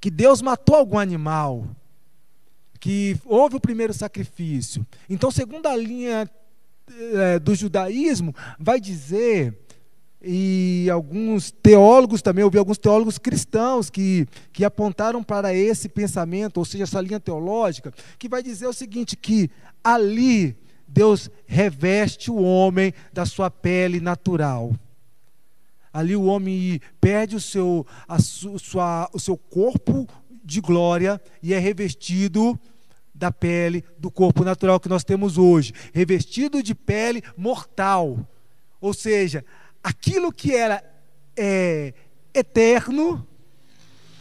[0.00, 1.66] que Deus matou algum animal.
[2.78, 4.86] Que houve o primeiro sacrifício.
[5.08, 6.30] Então, segundo a linha
[7.14, 9.63] é, do judaísmo, vai dizer
[10.26, 16.58] e alguns teólogos também, eu vi alguns teólogos cristãos que, que apontaram para esse pensamento,
[16.58, 19.50] ou seja, essa linha teológica, que vai dizer o seguinte: que
[19.82, 20.56] ali
[20.88, 24.72] Deus reveste o homem da sua pele natural.
[25.92, 30.08] Ali o homem perde o seu, a sua, o seu corpo
[30.44, 32.58] de glória e é revestido
[33.14, 38.18] da pele do corpo natural que nós temos hoje, revestido de pele mortal.
[38.80, 39.44] Ou seja,
[39.84, 40.82] aquilo que era
[41.36, 41.92] é,
[42.32, 43.28] eterno,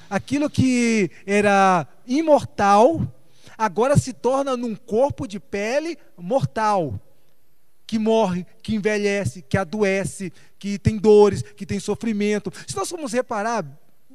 [0.09, 3.01] aquilo que era imortal,
[3.57, 6.99] agora se torna num corpo de pele mortal,
[7.87, 12.51] que morre, que envelhece, que adoece, que tem dores, que tem sofrimento.
[12.67, 13.65] Se nós formos reparar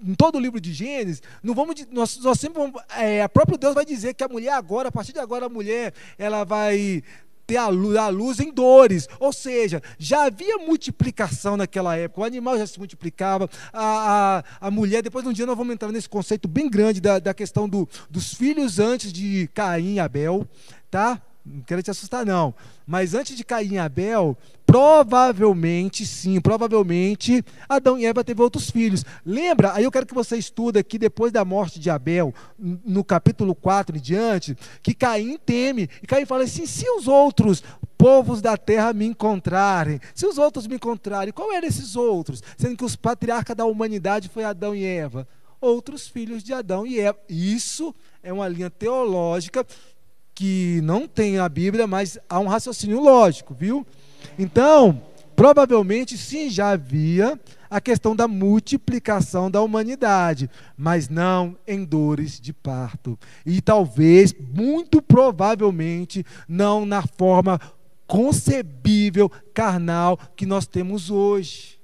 [0.05, 3.57] em todo o livro de Gênesis, não vamos, nós, nós sempre vamos, é, a próprio
[3.57, 7.03] Deus vai dizer que a mulher agora, a partir de agora, a mulher, ela vai
[7.49, 7.69] ter a
[8.09, 9.09] luz, em dores.
[9.19, 14.71] Ou seja, já havia multiplicação naquela época, o animal já se multiplicava, a, a, a
[14.71, 17.67] mulher, depois de um dia nós vamos entrar nesse conceito bem grande da, da questão
[17.67, 20.47] do, dos filhos antes de Caim e Abel,
[20.91, 21.23] tá?
[21.51, 22.55] Não quero te assustar, não.
[22.87, 29.05] Mas antes de Caim e Abel, provavelmente, sim, provavelmente, Adão e Eva teve outros filhos.
[29.25, 29.73] Lembra?
[29.73, 33.97] Aí eu quero que você estude aqui, depois da morte de Abel, no capítulo 4
[33.97, 35.89] e diante, que Caim teme.
[36.03, 37.63] E Caim fala assim: se os outros
[37.97, 42.43] povos da terra me encontrarem, se os outros me encontrarem, qual eram esses outros?
[42.57, 45.27] Sendo que os patriarcas da humanidade foi Adão e Eva.
[45.61, 47.19] Outros filhos de Adão e Eva.
[47.29, 49.67] Isso é uma linha teológica
[50.39, 53.85] que não tem a Bíblia, mas há um raciocínio lógico, viu?
[54.39, 55.03] Então,
[55.35, 57.37] provavelmente sim já havia
[57.69, 63.19] a questão da multiplicação da humanidade, mas não em dores de parto.
[63.45, 67.61] E talvez, muito provavelmente, não na forma
[68.07, 71.81] concebível, carnal que nós temos hoje.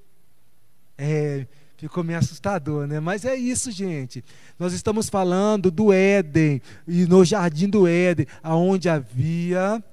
[0.97, 1.45] É,
[1.85, 2.99] Ficou meio assustador, né?
[2.99, 4.25] Mas é isso, gente.
[4.59, 9.85] Nós estamos falando do Éden, e no jardim do Éden, aonde havia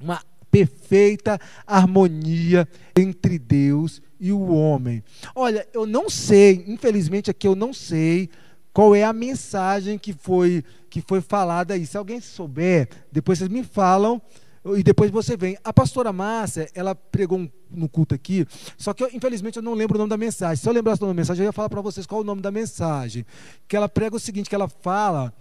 [0.00, 5.04] uma perfeita harmonia entre Deus e o homem.
[5.34, 8.30] Olha, eu não sei, infelizmente aqui eu não sei
[8.72, 11.84] qual é a mensagem que foi que foi falada aí.
[11.84, 14.18] Se alguém souber, depois vocês me falam
[14.64, 15.56] e depois você vem.
[15.64, 18.46] A pastora Márcia, ela pregou um, no culto aqui,
[18.76, 20.62] só que eu, infelizmente eu não lembro o nome da mensagem.
[20.62, 22.26] Se eu lembrasse o nome da mensagem, eu ia falar para vocês qual é o
[22.26, 23.26] nome da mensagem.
[23.66, 25.32] Que ela prega o seguinte, que ela fala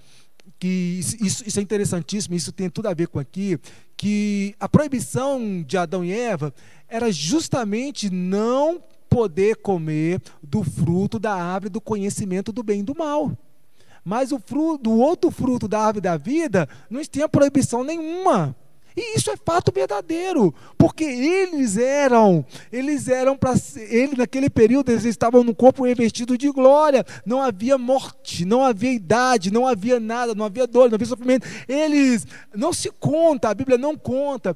[0.59, 3.59] que isso, isso, é interessantíssimo, isso tem tudo a ver com aqui,
[3.95, 6.53] que a proibição de Adão e Eva
[6.87, 12.95] era justamente não poder comer do fruto da árvore do conhecimento do bem e do
[12.95, 13.37] mal.
[14.03, 18.55] Mas o fruto, do outro fruto da árvore da vida não tinha proibição nenhuma.
[18.95, 23.53] E isso é fato verdadeiro, porque eles eram, eles eram para
[23.89, 28.91] ele naquele período eles estavam no corpo revestido de glória, não havia morte, não havia
[28.91, 31.47] idade, não havia nada, não havia dor, não havia sofrimento.
[31.67, 34.55] Eles não se conta, a Bíblia não conta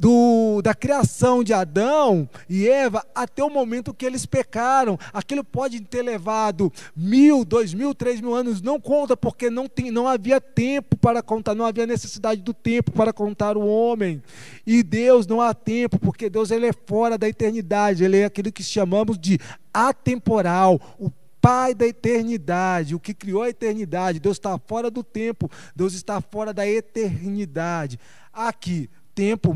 [0.00, 4.98] do, da criação de Adão e Eva até o momento que eles pecaram.
[5.12, 9.90] Aquilo pode ter levado mil, dois mil, três mil anos, não conta, porque não, tem,
[9.90, 14.22] não havia tempo para contar, não havia necessidade do tempo para contar o homem.
[14.66, 18.50] E Deus não há tempo, porque Deus ele é fora da eternidade, ele é aquilo
[18.50, 19.38] que chamamos de
[19.72, 21.10] atemporal, o
[21.42, 24.20] Pai da eternidade, o que criou a eternidade.
[24.20, 27.98] Deus está fora do tempo, Deus está fora da eternidade.
[28.30, 29.54] Aqui, tempo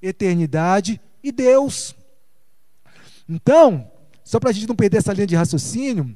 [0.00, 1.94] eternidade e Deus.
[3.28, 3.90] Então,
[4.24, 6.14] só para a gente não perder essa linha de raciocínio,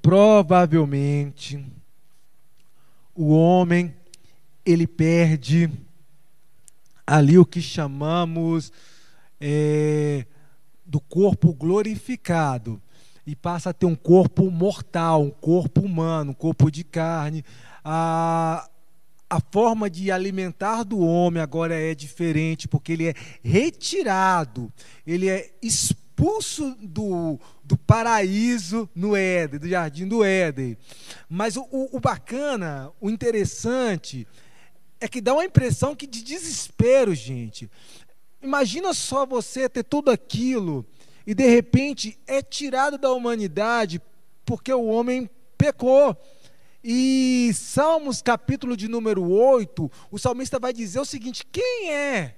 [0.00, 1.64] provavelmente
[3.14, 3.94] o homem
[4.64, 5.70] ele perde
[7.06, 8.72] ali o que chamamos
[9.40, 10.26] é,
[10.84, 12.80] do corpo glorificado
[13.26, 17.44] e passa a ter um corpo mortal, um corpo humano, um corpo de carne.
[17.84, 18.68] A,
[19.34, 24.72] a forma de alimentar do homem agora é diferente, porque ele é retirado,
[25.04, 30.78] ele é expulso do, do paraíso no Éden, do jardim do Éden.
[31.28, 34.24] Mas o, o, o bacana, o interessante,
[35.00, 37.68] é que dá uma impressão que de desespero, gente.
[38.40, 40.86] Imagina só você ter tudo aquilo
[41.26, 44.00] e de repente é tirado da humanidade
[44.44, 46.16] porque o homem pecou.
[46.86, 52.36] E Salmos, capítulo de número 8, o salmista vai dizer o seguinte: quem é?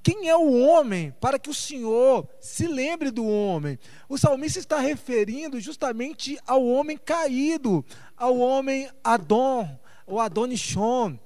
[0.00, 3.76] Quem é o homem para que o Senhor se lembre do homem?
[4.08, 7.84] O salmista está referindo justamente ao homem caído,
[8.16, 9.68] ao homem Adon,
[10.06, 11.18] o Adonishon,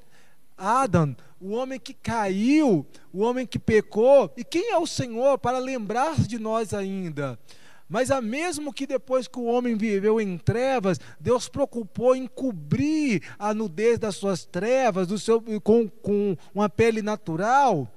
[0.57, 4.33] Adam, o homem que caiu, o homem que pecou.
[4.38, 7.38] E quem é o Senhor para lembrar de nós ainda?
[7.88, 13.23] Mas a mesmo que depois que o homem viveu em trevas, Deus preocupou em cobrir
[13.38, 17.88] a nudez das suas trevas, do seu, com, com uma pele natural,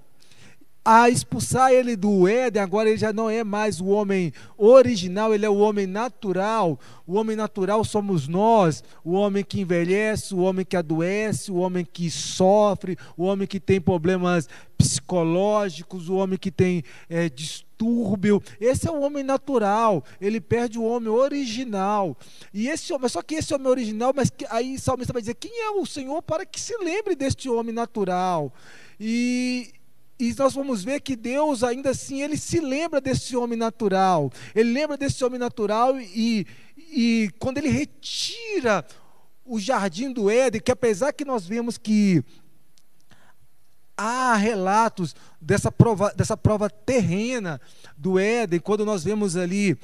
[0.88, 5.43] a expulsar ele do Éden, agora ele já não é mais o homem original, ele
[5.43, 6.80] é o homem natural.
[7.08, 11.84] O homem natural somos nós, o homem que envelhece, o homem que adoece, o homem
[11.84, 18.39] que sofre, o homem que tem problemas psicológicos, o homem que tem é, distúrbio.
[18.62, 22.15] Esse é o homem natural, ele perde o homem original.
[22.54, 25.34] E esse homem, só que esse homem original, mas que, aí o salmista vai dizer:
[25.34, 28.54] quem é o Senhor para que se lembre deste homem natural?
[29.00, 29.74] E,
[30.17, 34.32] e nós vamos ver que Deus, ainda assim, ele se lembra desse homem natural.
[34.54, 36.47] Ele lembra desse homem natural e,
[36.78, 38.86] e quando ele retira
[39.45, 42.23] o jardim do Éden, que apesar que nós vemos que
[43.97, 47.60] há relatos dessa prova, dessa prova terrena
[47.97, 49.78] do Éden, quando nós vemos ali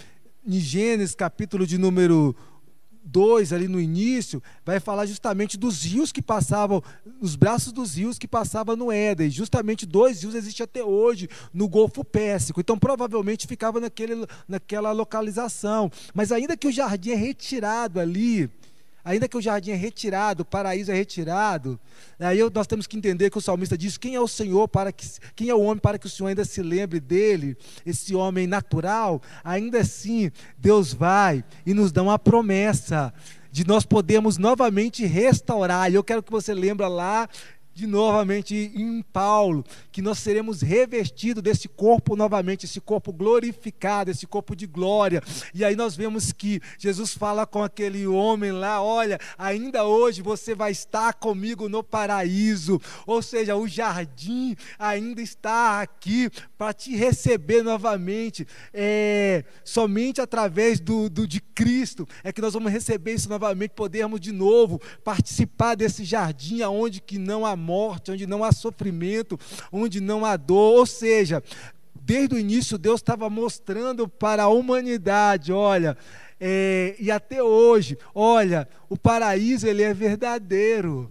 [0.46, 2.36] em Gênesis, capítulo de número
[3.04, 6.82] 2, ali no início, vai falar justamente dos rios que passavam,
[7.20, 9.30] os braços dos rios que passavam no Éden.
[9.30, 12.60] Justamente dois rios existem até hoje no Golfo Pérsico.
[12.60, 15.92] Então, provavelmente ficava naquele, naquela localização.
[16.14, 18.50] Mas ainda que o jardim é retirado ali,
[19.04, 21.80] Ainda que o jardim é retirado, o paraíso é retirado,
[22.20, 25.08] aí nós temos que entender que o salmista diz: quem é o Senhor para que
[25.36, 29.22] quem é o homem para que o Senhor ainda se lembre dele, esse homem natural,
[29.44, 33.14] ainda assim Deus vai e nos dá uma promessa
[33.52, 35.92] de nós podermos novamente restaurar.
[35.92, 37.28] E eu quero que você lembre lá
[37.74, 44.28] de novamente em Paulo, que nós seremos revestidos desse corpo novamente, esse corpo glorificado, esse
[44.28, 45.22] corpo de glória.
[45.54, 50.54] E aí nós vemos que Jesus fala com aquele homem lá: olha, ainda hoje você
[50.54, 52.80] vai estar comigo no paraíso.
[53.06, 58.46] Ou seja, o jardim ainda está aqui para te receber novamente.
[58.74, 64.20] É, somente através do, do, de Cristo é que nós vamos receber isso novamente, podermos
[64.20, 69.40] de novo participar desse jardim aonde que não há morte, onde não há sofrimento,
[69.71, 70.79] onde não há dor.
[70.79, 71.42] Ou seja,
[71.96, 75.98] desde o início, Deus estava mostrando para a humanidade: olha,
[76.40, 81.10] é, e até hoje, olha, o paraíso ele é verdadeiro.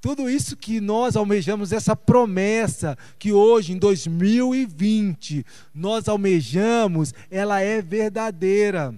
[0.00, 7.80] Tudo isso que nós almejamos, essa promessa que hoje, em 2020, nós almejamos, ela é
[7.80, 8.94] verdadeira.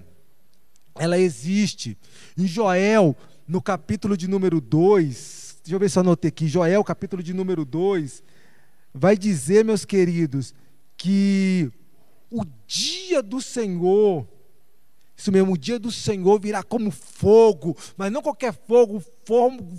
[0.99, 1.97] Ela existe.
[2.37, 3.15] Em Joel,
[3.47, 7.33] no capítulo de número 2, deixa eu ver se eu anotei aqui, Joel, capítulo de
[7.33, 8.23] número 2,
[8.93, 10.55] vai dizer, meus queridos,
[10.95, 11.69] que
[12.31, 14.25] o dia do Senhor,
[15.15, 19.03] isso mesmo, o dia do Senhor virá como fogo, mas não qualquer fogo,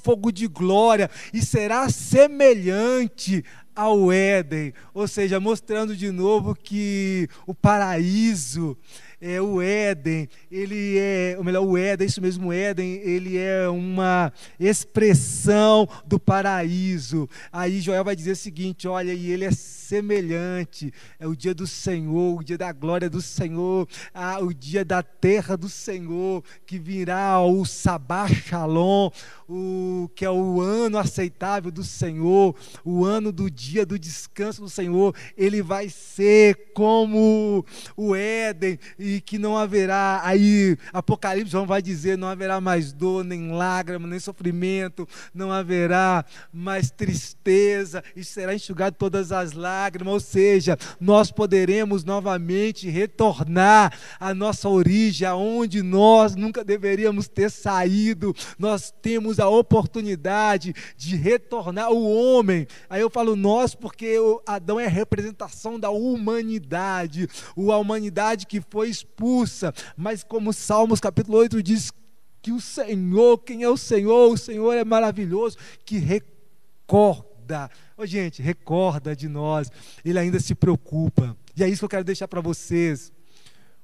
[0.02, 3.42] fogo, de glória, e será semelhante
[3.74, 8.76] ao Éden, ou seja, mostrando de novo que o paraíso
[9.20, 13.68] é, o Éden, ele é, ou melhor, o Éden, isso mesmo, o Éden, ele é
[13.68, 17.28] uma expressão do paraíso.
[17.52, 21.66] Aí Joel vai dizer o seguinte: olha, e ele é semelhante, é o dia do
[21.66, 26.78] Senhor, o dia da glória do Senhor, ah, o dia da terra do Senhor, que
[26.78, 29.10] virá o Sabá Shalom,
[29.48, 32.54] o, que é o ano aceitável do Senhor,
[32.84, 37.64] o ano do dia do descanso do Senhor, ele vai ser como
[37.96, 43.24] o Éden, e que não haverá, aí Apocalipse João vai dizer, não haverá mais dor,
[43.24, 50.20] nem lágrima, nem sofrimento, não haverá mais tristeza, e será enxugado todas as lágrimas, ou
[50.20, 58.92] seja, nós poderemos novamente retornar à nossa origem, aonde nós nunca deveríamos ter saído, nós
[59.02, 62.66] temos a oportunidade de retornar o homem.
[62.88, 69.72] Aí eu falo nós porque Adão é representação da humanidade, a humanidade que foi expulsa.
[69.96, 71.92] Mas como Salmos capítulo 8 diz
[72.40, 74.32] que o Senhor, quem é o Senhor?
[74.32, 77.70] O Senhor é maravilhoso, que recorda.
[77.96, 79.70] Ô, gente, recorda de nós.
[80.04, 81.36] Ele ainda se preocupa.
[81.56, 83.12] E é isso que eu quero deixar para vocês.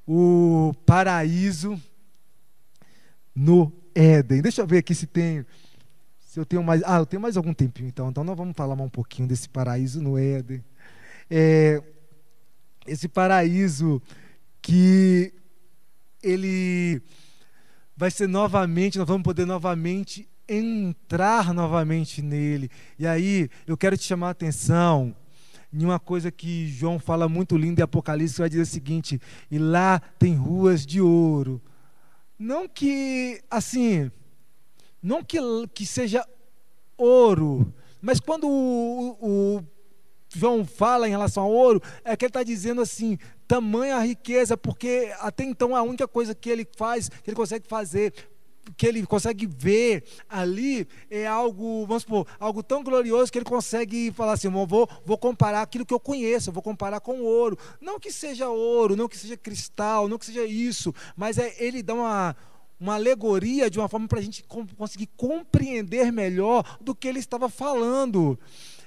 [0.07, 1.81] O paraíso
[3.35, 4.43] no Éden.
[4.43, 5.45] Deixa eu ver aqui se tem.
[6.21, 6.83] Se eu tenho mais.
[6.85, 8.11] Ah, eu tenho mais algum tempinho então.
[8.11, 10.62] Então nós vamos falar um pouquinho desse paraíso no Éden.
[11.31, 11.83] É,
[12.87, 14.01] esse paraíso
[14.65, 15.33] que
[16.23, 17.03] ele
[17.95, 22.71] vai ser novamente, nós vamos poder novamente entrar novamente nele.
[22.99, 25.15] E aí eu quero te chamar a atenção
[25.71, 29.59] em uma coisa que João fala muito lindo em Apocalipse, vai dizer o seguinte: e
[29.59, 31.61] lá tem ruas de ouro
[32.39, 34.11] não que, assim,
[35.03, 35.39] não que,
[35.73, 36.27] que seja
[36.97, 39.65] ouro, mas quando o, o
[40.35, 45.12] João fala em relação ao ouro, é que ele está dizendo assim, tamanha riqueza, porque
[45.20, 48.12] até então a única coisa que ele faz, que ele consegue fazer
[48.76, 54.11] que ele consegue ver ali é algo, vamos supor, algo tão glorioso que ele consegue
[54.12, 57.59] falar assim, vou, vou comparar aquilo que eu conheço, vou comparar com ouro.
[57.80, 61.82] Não que seja ouro, não que seja cristal, não que seja isso, mas é ele
[61.82, 62.37] dá uma
[62.78, 64.45] uma alegoria de uma forma para a gente
[64.76, 68.39] conseguir compreender melhor do que ele estava falando.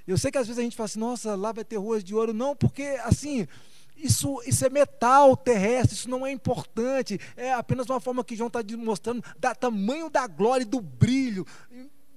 [0.07, 2.15] Eu sei que às vezes a gente fala assim, nossa, lá vai ter ruas de
[2.15, 2.33] ouro.
[2.33, 3.45] Não, porque assim,
[3.97, 7.19] isso, isso é metal terrestre, isso não é importante.
[7.35, 11.45] É apenas uma forma que João está mostrando da tamanho da glória e do brilho,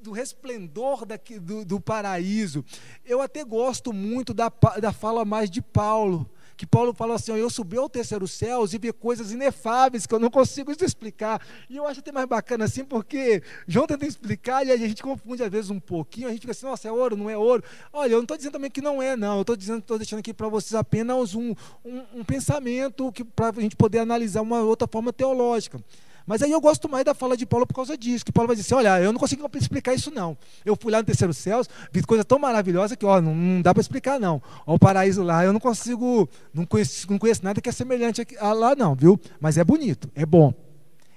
[0.00, 2.64] do resplendor daqui, do, do paraíso.
[3.04, 6.30] Eu até gosto muito da, da fala mais de Paulo
[6.60, 10.18] que Paulo fala assim: eu subi ao terceiro céu e vi coisas inefáveis que eu
[10.18, 11.40] não consigo explicar.
[11.70, 15.42] E eu acho até mais bacana assim, porque João tenta explicar e a gente confunde
[15.42, 16.28] às vezes um pouquinho.
[16.28, 17.64] A gente fica assim: nossa, é ouro, não é ouro.
[17.90, 19.36] Olha, eu não estou dizendo também que não é, não.
[19.36, 23.48] Eu estou dizendo, estou deixando aqui para vocês apenas um, um, um pensamento que para
[23.56, 25.82] a gente poder analisar uma outra forma teológica.
[26.26, 28.56] Mas aí eu gosto mais da fala de Paulo por causa disso, que Paulo vai
[28.56, 30.36] dizer assim, olha, eu não consigo explicar isso não.
[30.64, 31.62] Eu fui lá no terceiro céu,
[31.92, 34.42] vi coisa tão maravilhosa que, ó, não, não dá para explicar não.
[34.66, 38.26] Ó, o paraíso lá, eu não consigo, não conheço, não conheço nada que é semelhante
[38.38, 39.20] a lá não, viu?
[39.40, 40.52] Mas é bonito, é bom.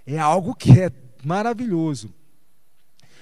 [0.06, 0.92] É algo que é
[1.24, 2.14] maravilhoso.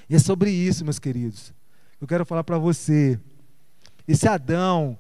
[0.10, 1.54] E é sobre isso, meus queridos.
[2.00, 3.20] Eu quero falar para você.
[4.08, 4.98] Esse Adão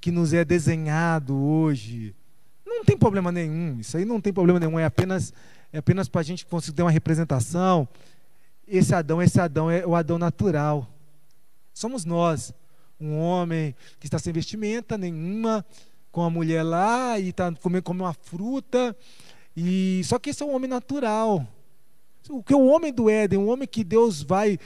[0.00, 2.14] que nos é desenhado hoje,
[2.66, 3.78] não tem problema nenhum.
[3.78, 4.78] Isso aí não tem problema nenhum.
[4.78, 5.32] É apenas
[5.72, 7.88] é apenas para a gente conseguir ter uma representação.
[8.66, 10.88] Esse Adão, esse Adão é o Adão natural.
[11.72, 12.52] Somos nós,
[13.00, 15.64] um homem que está sem vestimenta nenhuma,
[16.12, 18.96] com a mulher lá e está comendo uma fruta.
[19.56, 21.46] E só que esse é um homem natural.
[22.28, 24.58] O que é o homem do Éden, o homem que Deus vai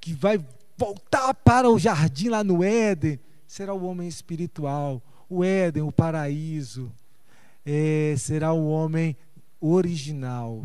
[0.00, 0.44] que vai
[0.76, 5.00] voltar para o jardim lá no Éden, será o homem espiritual.
[5.28, 6.92] O Éden, o paraíso,
[7.64, 9.16] é, será o homem
[9.62, 10.64] original.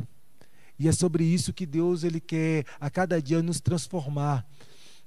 [0.79, 4.45] E é sobre isso que Deus ele quer a cada dia nos transformar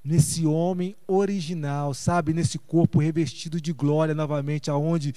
[0.02, 5.14] nesse homem original, sabe, nesse corpo revestido de glória novamente, aonde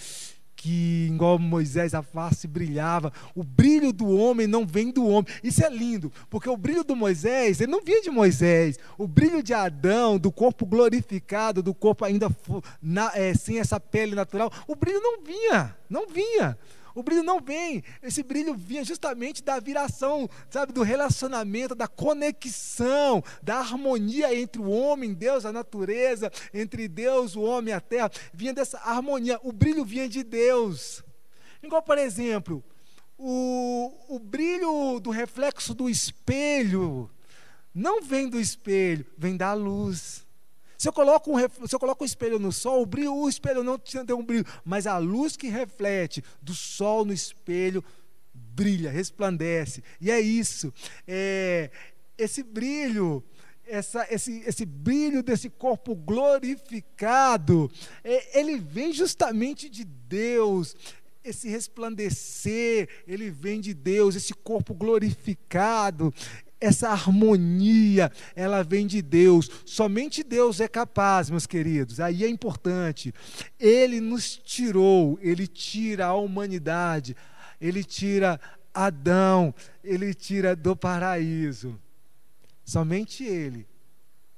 [0.63, 3.11] que, igual Moisés, a face brilhava.
[3.35, 5.25] O brilho do homem não vem do homem.
[5.43, 8.79] Isso é lindo, porque o brilho do Moisés, ele não vinha de Moisés.
[8.97, 12.29] O brilho de Adão, do corpo glorificado, do corpo ainda
[12.81, 16.57] na, é, sem essa pele natural, o brilho não vinha, não vinha.
[16.95, 23.23] O brilho não vem, esse brilho vinha justamente da viração, sabe, do relacionamento, da conexão,
[23.41, 28.11] da harmonia entre o homem, Deus, a natureza, entre Deus, o homem e a terra.
[28.33, 29.39] Vinha dessa harmonia.
[29.43, 31.03] O brilho vinha de Deus.
[31.61, 32.63] Igual, por exemplo,
[33.17, 37.09] o, o brilho do reflexo do espelho
[37.73, 40.27] não vem do espelho, vem da luz.
[40.83, 43.63] Se eu coloco um, se eu coloco um espelho no sol, o, brilho, o espelho
[43.63, 47.81] não tem um brilho, mas a luz que reflete do sol no espelho
[48.33, 49.81] brilha, resplandece.
[50.01, 50.73] E é isso.
[51.07, 51.71] É,
[52.17, 53.23] esse brilho,
[53.65, 57.71] essa, esse, esse brilho desse corpo glorificado,
[58.03, 60.75] é, ele vem justamente de Deus
[61.23, 66.13] esse resplandecer, ele vem de Deus, esse corpo glorificado,
[66.63, 69.49] essa harmonia, ela vem de Deus.
[69.65, 71.99] Somente Deus é capaz, meus queridos.
[71.99, 73.13] Aí é importante.
[73.59, 77.17] Ele nos tirou, ele tira a humanidade,
[77.59, 78.39] ele tira
[78.73, 79.53] Adão,
[79.83, 81.77] ele tira do paraíso.
[82.63, 83.67] Somente ele,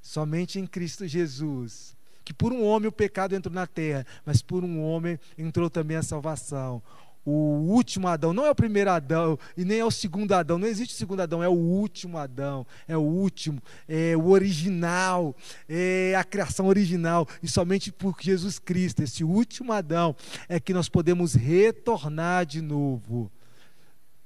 [0.01, 1.95] somente em Cristo Jesus.
[2.23, 5.95] Que por um homem o pecado entrou na terra, mas por um homem entrou também
[5.95, 6.81] a salvação
[7.25, 10.67] o último Adão, não é o primeiro Adão e nem é o segundo Adão, não
[10.67, 15.35] existe o segundo Adão, é o último Adão, é o último, é o original,
[15.67, 20.15] é a criação original, e somente por Jesus Cristo, esse último Adão,
[20.47, 23.31] é que nós podemos retornar de novo.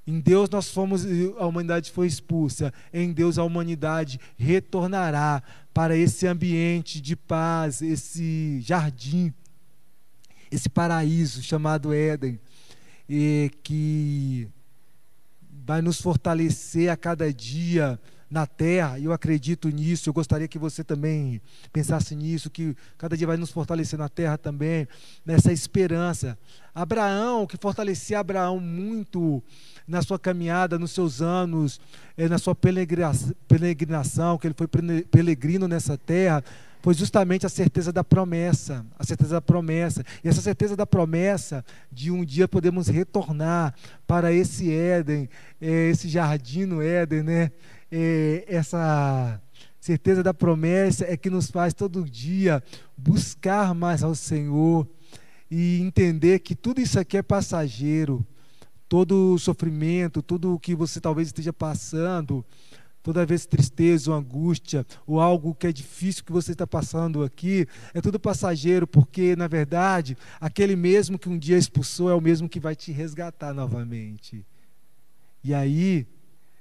[0.06, 1.06] Em Deus nós fomos,
[1.38, 5.42] a humanidade foi expulsa, em Deus a humanidade retornará
[5.72, 9.32] para esse ambiente de paz, esse jardim,
[10.50, 12.40] esse paraíso chamado Éden
[13.12, 14.48] e que
[15.66, 17.98] vai nos fortalecer a cada dia
[18.30, 21.42] na terra, e eu acredito nisso, eu gostaria que você também
[21.72, 24.86] pensasse nisso, que cada dia vai nos fortalecer na terra também,
[25.26, 26.38] nessa esperança.
[26.72, 29.42] Abraão, que fortalecia Abraão muito
[29.88, 31.80] na sua caminhada, nos seus anos,
[32.16, 34.68] eh, na sua peregrinação, que ele foi
[35.10, 36.44] peregrino nessa terra,
[36.82, 40.04] foi justamente a certeza da promessa, a certeza da promessa.
[40.24, 43.74] E essa certeza da promessa de um dia podemos retornar
[44.06, 45.28] para esse Éden,
[45.60, 47.52] é, esse jardim no Éden, né?
[47.92, 49.40] É, essa
[49.80, 52.62] certeza da promessa é que nos faz todo dia
[52.96, 54.86] buscar mais ao Senhor
[55.50, 58.24] e entender que tudo isso aqui é passageiro.
[58.88, 62.44] Todo o sofrimento, tudo o que você talvez esteja passando,
[63.02, 67.66] toda vez tristeza ou angústia ou algo que é difícil que você está passando aqui,
[67.94, 72.48] é tudo passageiro, porque na verdade aquele mesmo que um dia expulsou é o mesmo
[72.48, 74.44] que vai te resgatar novamente.
[75.42, 76.06] E aí,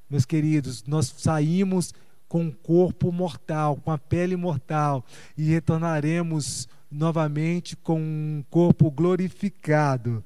[0.10, 1.94] meus queridos, nós saímos
[2.30, 5.04] com um corpo mortal, com a pele mortal,
[5.38, 10.24] e retornaremos novamente com um corpo glorificado.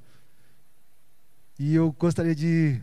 [1.58, 2.82] E eu gostaria de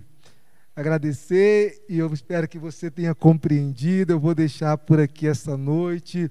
[0.74, 4.12] agradecer e eu espero que você tenha compreendido.
[4.12, 6.30] Eu vou deixar por aqui essa noite.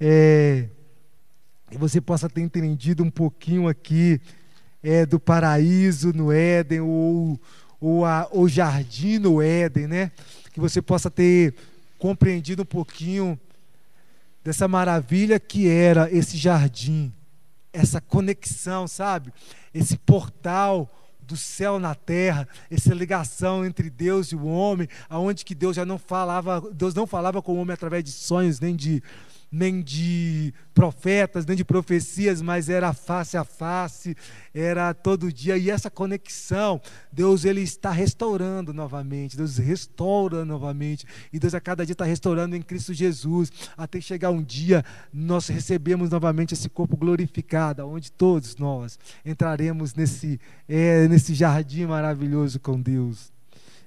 [0.00, 0.68] É,
[1.70, 4.20] que você possa ter entendido um pouquinho aqui
[4.82, 7.40] é, do paraíso no Éden, ou,
[7.80, 10.12] ou a, o jardim no Éden, né?
[10.52, 11.54] Que você possa ter
[11.98, 13.38] compreendido um pouquinho
[14.44, 17.12] dessa maravilha que era esse jardim,
[17.72, 19.32] essa conexão, sabe?
[19.72, 20.88] Esse portal
[21.26, 25.84] do céu na terra, essa ligação entre Deus e o homem, aonde que Deus já
[25.84, 29.02] não falava, Deus não falava com o homem através de sonhos, nem de
[29.54, 34.16] nem de profetas, nem de profecias, mas era face a face,
[34.52, 35.56] era todo dia.
[35.56, 36.80] E essa conexão,
[37.12, 41.06] Deus ele está restaurando novamente, Deus restaura novamente.
[41.32, 45.46] E Deus a cada dia está restaurando em Cristo Jesus, até chegar um dia nós
[45.46, 52.80] recebemos novamente esse corpo glorificado, onde todos nós entraremos nesse, é, nesse jardim maravilhoso com
[52.80, 53.32] Deus.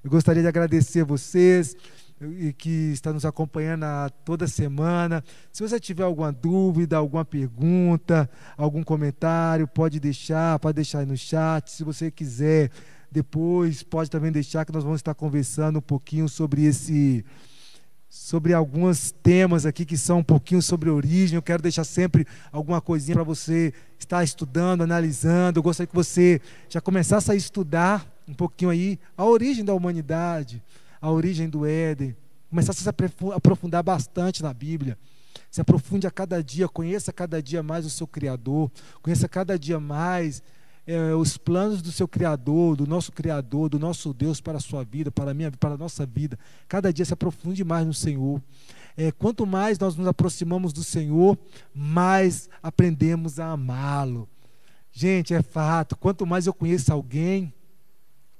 [0.01, 1.75] Eu gostaria de agradecer a vocês
[2.21, 3.85] e que está nos acompanhando
[4.25, 5.23] toda semana.
[5.51, 11.17] Se você tiver alguma dúvida, alguma pergunta, algum comentário, pode deixar, pode deixar aí no
[11.17, 11.71] chat.
[11.71, 12.71] Se você quiser,
[13.11, 17.23] depois pode também deixar que nós vamos estar conversando um pouquinho sobre esse
[18.09, 21.35] sobre alguns temas aqui que são um pouquinho sobre origem.
[21.35, 25.59] Eu quero deixar sempre alguma coisinha para você estar estudando, analisando.
[25.59, 30.63] Eu gostaria que você já começasse a estudar um pouquinho aí a origem da humanidade
[31.01, 32.15] a origem do Éden,
[32.49, 34.97] começasse a se aprofundar bastante na Bíblia.
[35.51, 38.71] Se aprofunde a cada dia, conheça cada dia mais o seu Criador,
[39.01, 40.41] conheça cada dia mais
[40.85, 44.83] é, os planos do seu Criador, do nosso Criador, do nosso Deus para a sua
[44.83, 46.39] vida, para a minha para a nossa vida.
[46.67, 48.41] Cada dia se aprofunde mais no Senhor.
[48.95, 51.37] É, quanto mais nós nos aproximamos do Senhor,
[51.73, 54.27] mais aprendemos a amá-lo.
[54.91, 55.95] Gente, é fato.
[55.95, 57.53] Quanto mais eu conheço alguém,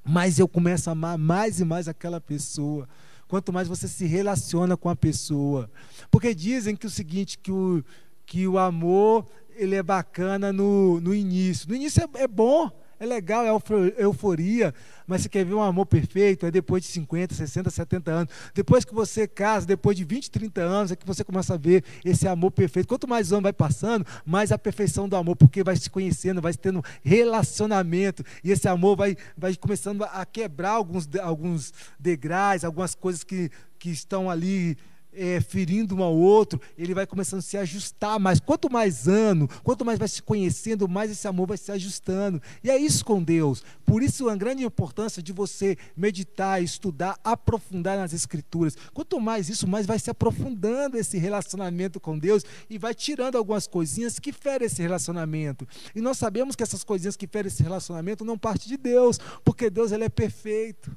[0.08, 2.88] mais eu começo a amar mais e mais aquela pessoa.
[3.28, 5.70] Quanto mais você se relaciona com a pessoa.
[6.10, 7.84] Porque dizem que o seguinte, que o,
[8.26, 11.68] que o amor ele é bacana no, no início.
[11.68, 14.74] No início é, é bom, é legal, é euforia,
[15.06, 18.34] mas você quer ver um amor perfeito, é depois de 50, 60, 70 anos.
[18.54, 21.84] Depois que você casa, depois de 20, 30 anos, é que você começa a ver
[22.04, 22.88] esse amor perfeito.
[22.88, 26.54] Quanto mais anos vai passando, mais a perfeição do amor, porque vai se conhecendo, vai
[26.54, 33.24] tendo relacionamento, e esse amor vai, vai começando a quebrar alguns, alguns degraus, algumas coisas
[33.24, 34.78] que, que estão ali
[35.18, 38.40] é, ferindo um ao outro, ele vai começando a se ajustar mais.
[38.40, 42.42] Quanto mais ano, quanto mais vai se conhecendo, mais esse amor vai se ajustando.
[42.64, 43.64] E é isso com Deus.
[43.86, 48.78] Por isso, a grande importância de você meditar, estudar, aprofundar nas Escrituras.
[48.94, 53.66] Quanto mais isso, mais vai se aprofundando esse relacionamento com Deus e vai tirando algumas
[53.66, 55.68] coisinhas que ferem esse relacionamento.
[55.96, 59.70] E nós sabemos que essas coisinhas que ferem esse relacionamento não partem de Deus, porque
[59.70, 60.96] Deus ele é perfeito.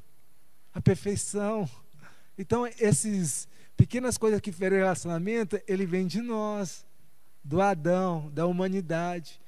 [0.72, 1.68] A perfeição.
[2.38, 3.48] Então, esses
[3.80, 6.84] pequenas coisas que ferem o relacionamento, ele vem de nós,
[7.42, 9.40] do Adão, da humanidade.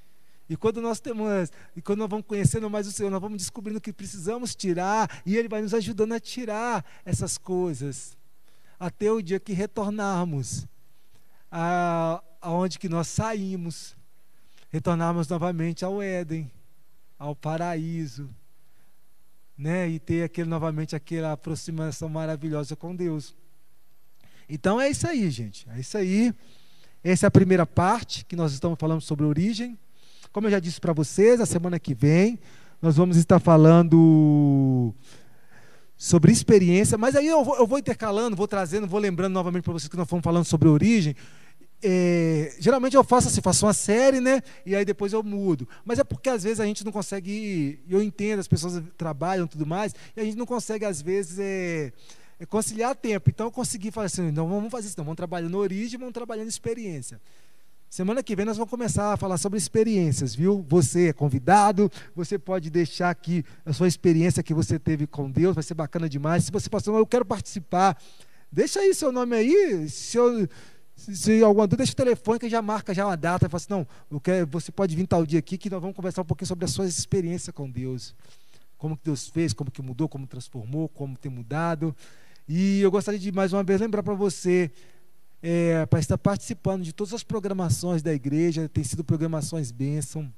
[0.48, 3.78] E quando nós temos, e quando nós vamos conhecendo mais o Senhor, nós vamos descobrindo
[3.78, 8.16] que precisamos tirar, e Ele vai nos ajudando a tirar essas coisas,
[8.80, 10.66] até o dia que retornarmos
[11.50, 13.94] a, aonde que nós saímos,
[14.70, 16.50] retornarmos novamente ao Éden,
[17.18, 18.30] ao paraíso,
[19.58, 19.86] né?
[19.90, 23.36] E ter aquele novamente aquela aproximação maravilhosa com Deus.
[24.54, 25.66] Então é isso aí, gente.
[25.74, 26.34] É isso aí.
[27.02, 29.78] Essa é a primeira parte que nós estamos falando sobre origem.
[30.30, 32.38] Como eu já disse para vocês, a semana que vem
[32.82, 34.92] nós vamos estar falando
[35.96, 39.72] sobre experiência, mas aí eu vou, eu vou intercalando, vou trazendo, vou lembrando novamente para
[39.72, 41.14] vocês que nós fomos falando sobre origem.
[41.80, 44.42] É, geralmente eu faço assim, faço uma série, né?
[44.66, 45.66] E aí depois eu mudo.
[45.84, 47.78] Mas é porque às vezes a gente não consegue.
[47.88, 51.38] Eu entendo, as pessoas trabalham e tudo mais, e a gente não consegue, às vezes,
[51.38, 51.92] é,
[52.42, 53.30] é conciliar tempo.
[53.30, 55.04] Então eu consegui falar assim, não vamos fazer isso, não.
[55.04, 57.20] vamos trabalhando origem, vamos trabalhando experiência.
[57.88, 60.64] Semana que vem nós vamos começar a falar sobre experiências, viu?
[60.68, 65.54] Você é convidado, você pode deixar aqui a sua experiência que você teve com Deus,
[65.54, 66.44] vai ser bacana demais.
[66.44, 67.96] Se você passou, eu quero participar,
[68.50, 70.18] deixa aí seu nome aí, se,
[70.96, 73.86] se alguma dúvida, deixa o telefone que já marca já uma data, fala assim, não,
[74.10, 76.64] eu quero, você pode vir tal dia aqui que nós vamos conversar um pouquinho sobre
[76.64, 78.16] as suas experiências com Deus.
[78.78, 81.94] Como que Deus fez, como que mudou, como transformou, como tem mudado.
[82.48, 84.70] E eu gostaria de mais uma vez lembrar para você
[85.42, 90.32] é, para estar participando de todas as programações da igreja, tem sido programações bênção.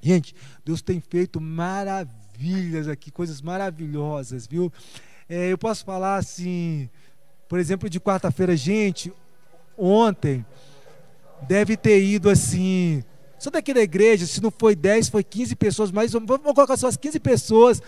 [0.00, 4.72] Gente, Deus tem feito maravilhas aqui, coisas maravilhosas, viu?
[5.28, 6.88] É, eu posso falar assim,
[7.48, 9.12] por exemplo, de quarta-feira, gente,
[9.76, 10.44] ontem
[11.48, 13.02] deve ter ido assim,
[13.38, 16.86] só daqui da igreja, se não foi 10, foi 15 pessoas, mas vamos colocar só
[16.86, 17.82] as 15 pessoas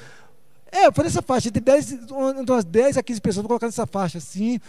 [0.71, 4.19] é, foi nessa faixa, entre 10, umas 10 a 15 pessoas, vou colocar nessa faixa
[4.19, 4.61] assim,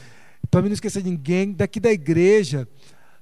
[0.50, 2.68] para mim não esquecer ninguém, daqui da igreja,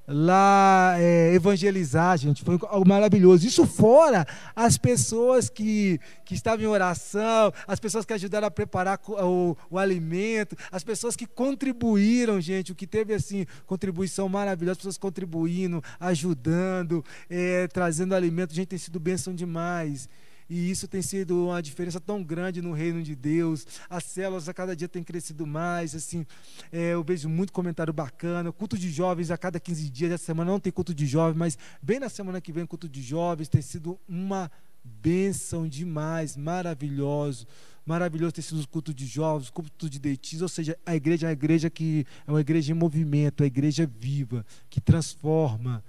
[0.07, 3.47] lá é, evangelizar, gente, foi algo maravilhoso.
[3.47, 8.99] Isso fora as pessoas que, que estavam em oração, as pessoas que ajudaram a preparar
[9.07, 14.77] o, o alimento, as pessoas que contribuíram, gente, o que teve assim, contribuição maravilhosa, as
[14.77, 20.07] pessoas contribuindo, ajudando, é, trazendo alimento, gente, tem sido bênção demais.
[20.49, 23.65] E isso tem sido uma diferença tão grande no reino de Deus.
[23.89, 25.95] As células a cada dia têm crescido mais.
[25.95, 26.25] Assim,
[26.71, 28.51] é, eu vejo muito comentário bacana.
[28.51, 30.11] Culto de jovens a cada 15 dias.
[30.11, 33.01] Essa semana não tem culto de jovens, mas bem na semana que vem, culto de
[33.01, 33.47] jovens.
[33.47, 34.51] Tem sido uma
[34.83, 37.47] bênção demais, maravilhoso.
[37.85, 41.29] Maravilhoso ter sido o culto de jovens, culto de deitis, ou seja, a igreja é
[41.29, 45.83] uma igreja que é uma igreja em movimento, é uma igreja viva, que transforma.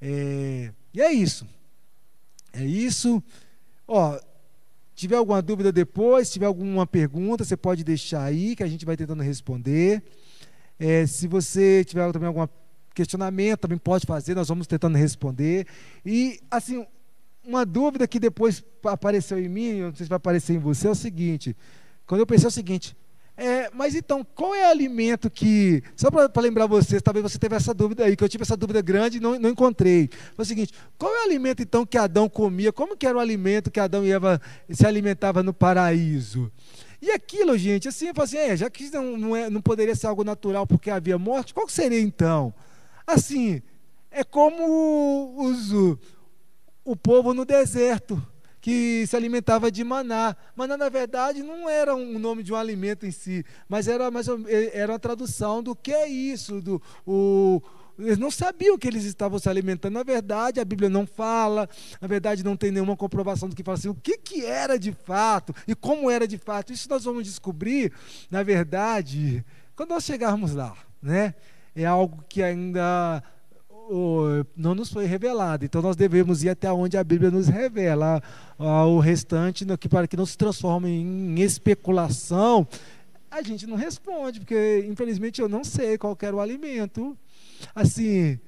[0.00, 1.46] É, e é isso.
[2.54, 3.22] É isso.
[3.86, 4.18] Ó,
[4.94, 8.96] tiver alguma dúvida depois, tiver alguma pergunta, você pode deixar aí que a gente vai
[8.96, 10.02] tentando responder.
[10.78, 12.46] É, se você tiver também algum
[12.94, 15.66] questionamento, também pode fazer, nós vamos tentando responder.
[16.04, 16.86] E, assim,
[17.44, 20.90] uma dúvida que depois apareceu em mim, não sei se vai aparecer em você, é
[20.90, 21.56] o seguinte:
[22.06, 22.96] quando eu pensei o seguinte,
[23.42, 25.82] é, mas então, qual é o alimento que.
[25.96, 28.80] Só para lembrar vocês, talvez você teve essa dúvida aí, que eu tive essa dúvida
[28.80, 30.08] grande e não, não encontrei.
[30.36, 32.72] Foi o seguinte: qual é o alimento então que Adão comia?
[32.72, 34.40] Como que era o alimento que Adão e Eva
[34.70, 36.52] se alimentavam no paraíso?
[37.00, 40.06] E aquilo, gente, assim, eu assim, é, já que não, não, é, não poderia ser
[40.06, 42.54] algo natural porque havia morte, qual seria então?
[43.04, 43.60] Assim,
[44.08, 45.72] é como os,
[46.84, 48.24] o povo no deserto
[48.62, 50.36] que se alimentava de maná.
[50.54, 54.28] Maná, na verdade, não era um nome de um alimento em si, mas era, mais,
[54.72, 57.60] era uma tradução do que é isso, do, o,
[57.98, 59.94] eles não sabiam que eles estavam se alimentando.
[59.94, 61.68] Na verdade, a Bíblia não fala,
[62.00, 64.92] na verdade, não tem nenhuma comprovação do que fala assim, o que, que era de
[64.92, 66.72] fato e como era de fato.
[66.72, 67.92] Isso nós vamos descobrir,
[68.30, 69.44] na verdade,
[69.74, 70.72] quando nós chegarmos lá.
[71.02, 71.34] Né?
[71.74, 73.22] É algo que ainda
[74.56, 75.64] não nos foi revelado.
[75.64, 78.22] Então nós devemos ir até onde a Bíblia nos revela.
[78.58, 82.66] O restante, para que não se transforme em especulação,
[83.30, 87.16] a gente não responde, porque infelizmente eu não sei qual era o alimento.
[87.74, 88.38] Assim,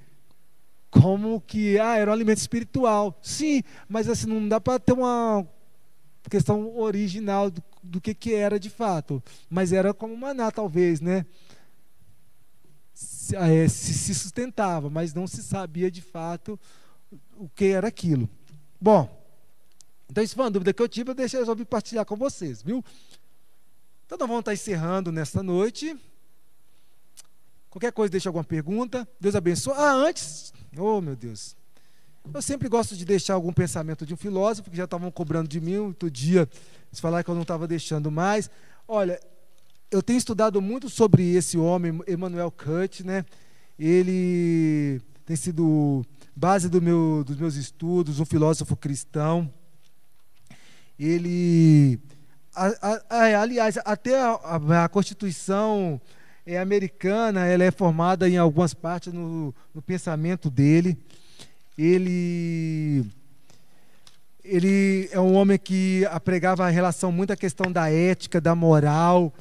[0.90, 3.18] como que ah, era um alimento espiritual.
[3.22, 5.46] Sim, mas assim não dá para ter uma
[6.30, 9.22] questão original do, do que, que era de fato.
[9.50, 11.26] Mas era como maná, talvez, né?
[13.24, 16.60] Se, é, se sustentava, mas não se sabia de fato
[17.36, 18.28] o que era aquilo.
[18.78, 19.08] Bom,
[20.10, 22.84] então isso foi uma dúvida que eu tive, eu deixei, resolvi partilhar com vocês, viu?
[24.04, 25.96] Então nós vamos estar encerrando nesta noite.
[27.70, 29.08] Qualquer coisa, deixa alguma pergunta.
[29.18, 29.72] Deus abençoe.
[29.74, 31.56] Ah, antes, oh meu Deus.
[32.32, 35.60] Eu sempre gosto de deixar algum pensamento de um filósofo, que já estavam cobrando de
[35.60, 36.48] mim outro dia,
[36.88, 38.50] eles falaram que eu não estava deixando mais.
[38.86, 39.18] Olha,
[39.94, 43.24] eu tenho estudado muito sobre esse homem, Emmanuel Kant, né?
[43.78, 49.48] Ele tem sido base do meu, dos meus estudos, um filósofo cristão.
[50.98, 52.00] Ele,
[52.52, 52.72] a,
[53.08, 56.00] a, aliás, até a, a Constituição
[56.44, 60.98] é americana, ela é formada em algumas partes no, no pensamento dele.
[61.78, 63.06] Ele
[64.44, 69.32] ele é um homem que apregava a relação muito à questão da ética, da moral,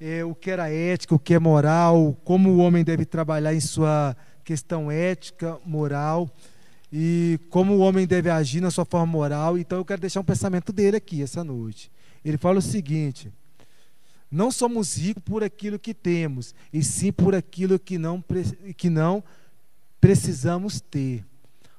[0.00, 3.60] é, o que era ética, o que é moral, como o homem deve trabalhar em
[3.60, 6.30] sua questão ética, moral
[6.92, 9.58] e como o homem deve agir na sua forma moral.
[9.58, 11.90] Então eu quero deixar um pensamento dele aqui essa noite.
[12.24, 13.32] Ele fala o seguinte:
[14.30, 18.24] não somos ricos por aquilo que temos, e sim por aquilo que não,
[18.76, 19.22] que não
[20.00, 21.24] precisamos ter.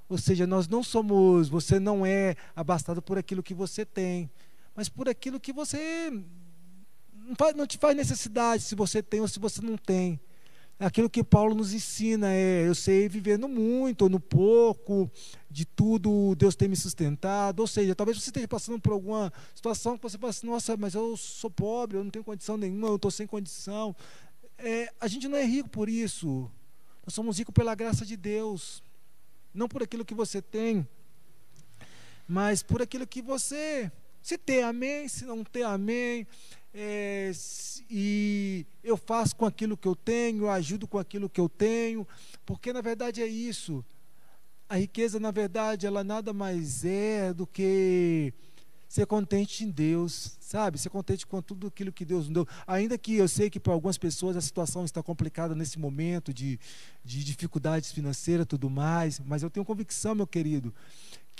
[0.07, 4.29] Ou seja, nós não somos, você não é abastado por aquilo que você tem,
[4.75, 6.11] mas por aquilo que você
[7.55, 10.19] não, te faz necessidade se você tem ou se você não tem.
[10.79, 15.11] Aquilo que Paulo nos ensina é: eu sei viver no muito ou no pouco,
[15.51, 17.59] de tudo Deus tem me sustentado.
[17.59, 20.93] Ou seja, talvez você esteja passando por alguma situação que você fala assim: nossa, mas
[20.93, 23.93] eu sou pobre, eu não tenho condição nenhuma, eu estou sem condição.
[24.57, 26.49] É, a gente não é rico por isso.
[27.05, 28.81] Nós somos ricos pela graça de Deus.
[29.53, 30.87] Não por aquilo que você tem,
[32.25, 33.91] mas por aquilo que você.
[34.21, 35.09] Se tem, amém.
[35.09, 36.25] Se não tem, amém
[36.73, 37.31] é,
[37.89, 42.07] e eu faço com aquilo que eu tenho, eu ajudo com aquilo que eu tenho,
[42.45, 43.83] porque na verdade é isso.
[44.67, 48.31] A riqueza, na verdade, ela nada mais é do que
[48.87, 50.79] ser contente em Deus, sabe?
[50.79, 52.47] Ser contente com tudo aquilo que Deus nos deu.
[52.65, 56.59] Ainda que eu sei que para algumas pessoas a situação está complicada nesse momento de,
[57.03, 60.73] de dificuldades financeiras e tudo mais, mas eu tenho convicção, meu querido,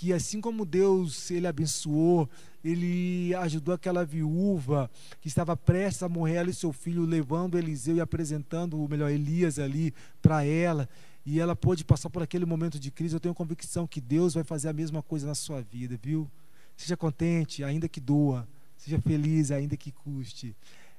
[0.00, 2.26] que assim como Deus ele abençoou,
[2.64, 4.90] ele ajudou aquela viúva
[5.20, 9.10] que estava prestes a morrer, ela e seu filho, levando Eliseu e apresentando, o melhor,
[9.10, 9.92] Elias ali
[10.22, 10.88] para ela,
[11.26, 13.14] e ela pôde passar por aquele momento de crise.
[13.14, 16.26] Eu tenho convicção que Deus vai fazer a mesma coisa na sua vida, viu?
[16.78, 18.48] Seja contente, ainda que doa,
[18.78, 20.56] seja feliz, ainda que custe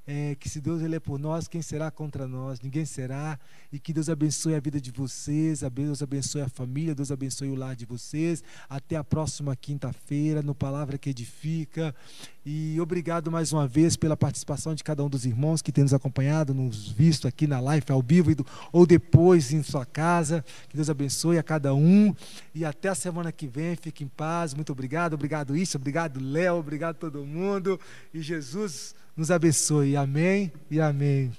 [0.07, 2.59] é, que se Deus ele é por nós, quem será contra nós?
[2.59, 3.39] Ninguém será.
[3.71, 7.55] E que Deus abençoe a vida de vocês, Deus abençoe a família, Deus abençoe o
[7.55, 8.43] lar de vocês.
[8.67, 11.95] Até a próxima quinta-feira, no Palavra que Edifica.
[12.43, 15.93] E obrigado mais uma vez pela participação de cada um dos irmãos que tem nos
[15.93, 18.31] acompanhado, nos visto aqui na live ao vivo
[18.71, 20.43] ou depois em sua casa.
[20.67, 22.15] Que Deus abençoe a cada um.
[22.55, 23.75] E até a semana que vem.
[23.75, 24.53] Fique em paz.
[24.53, 25.13] Muito obrigado.
[25.13, 25.77] Obrigado, Isso.
[25.77, 26.55] Obrigado, Léo.
[26.55, 27.79] Obrigado todo mundo.
[28.13, 29.95] E Jesus nos abençoe.
[29.95, 31.31] Amém e amém.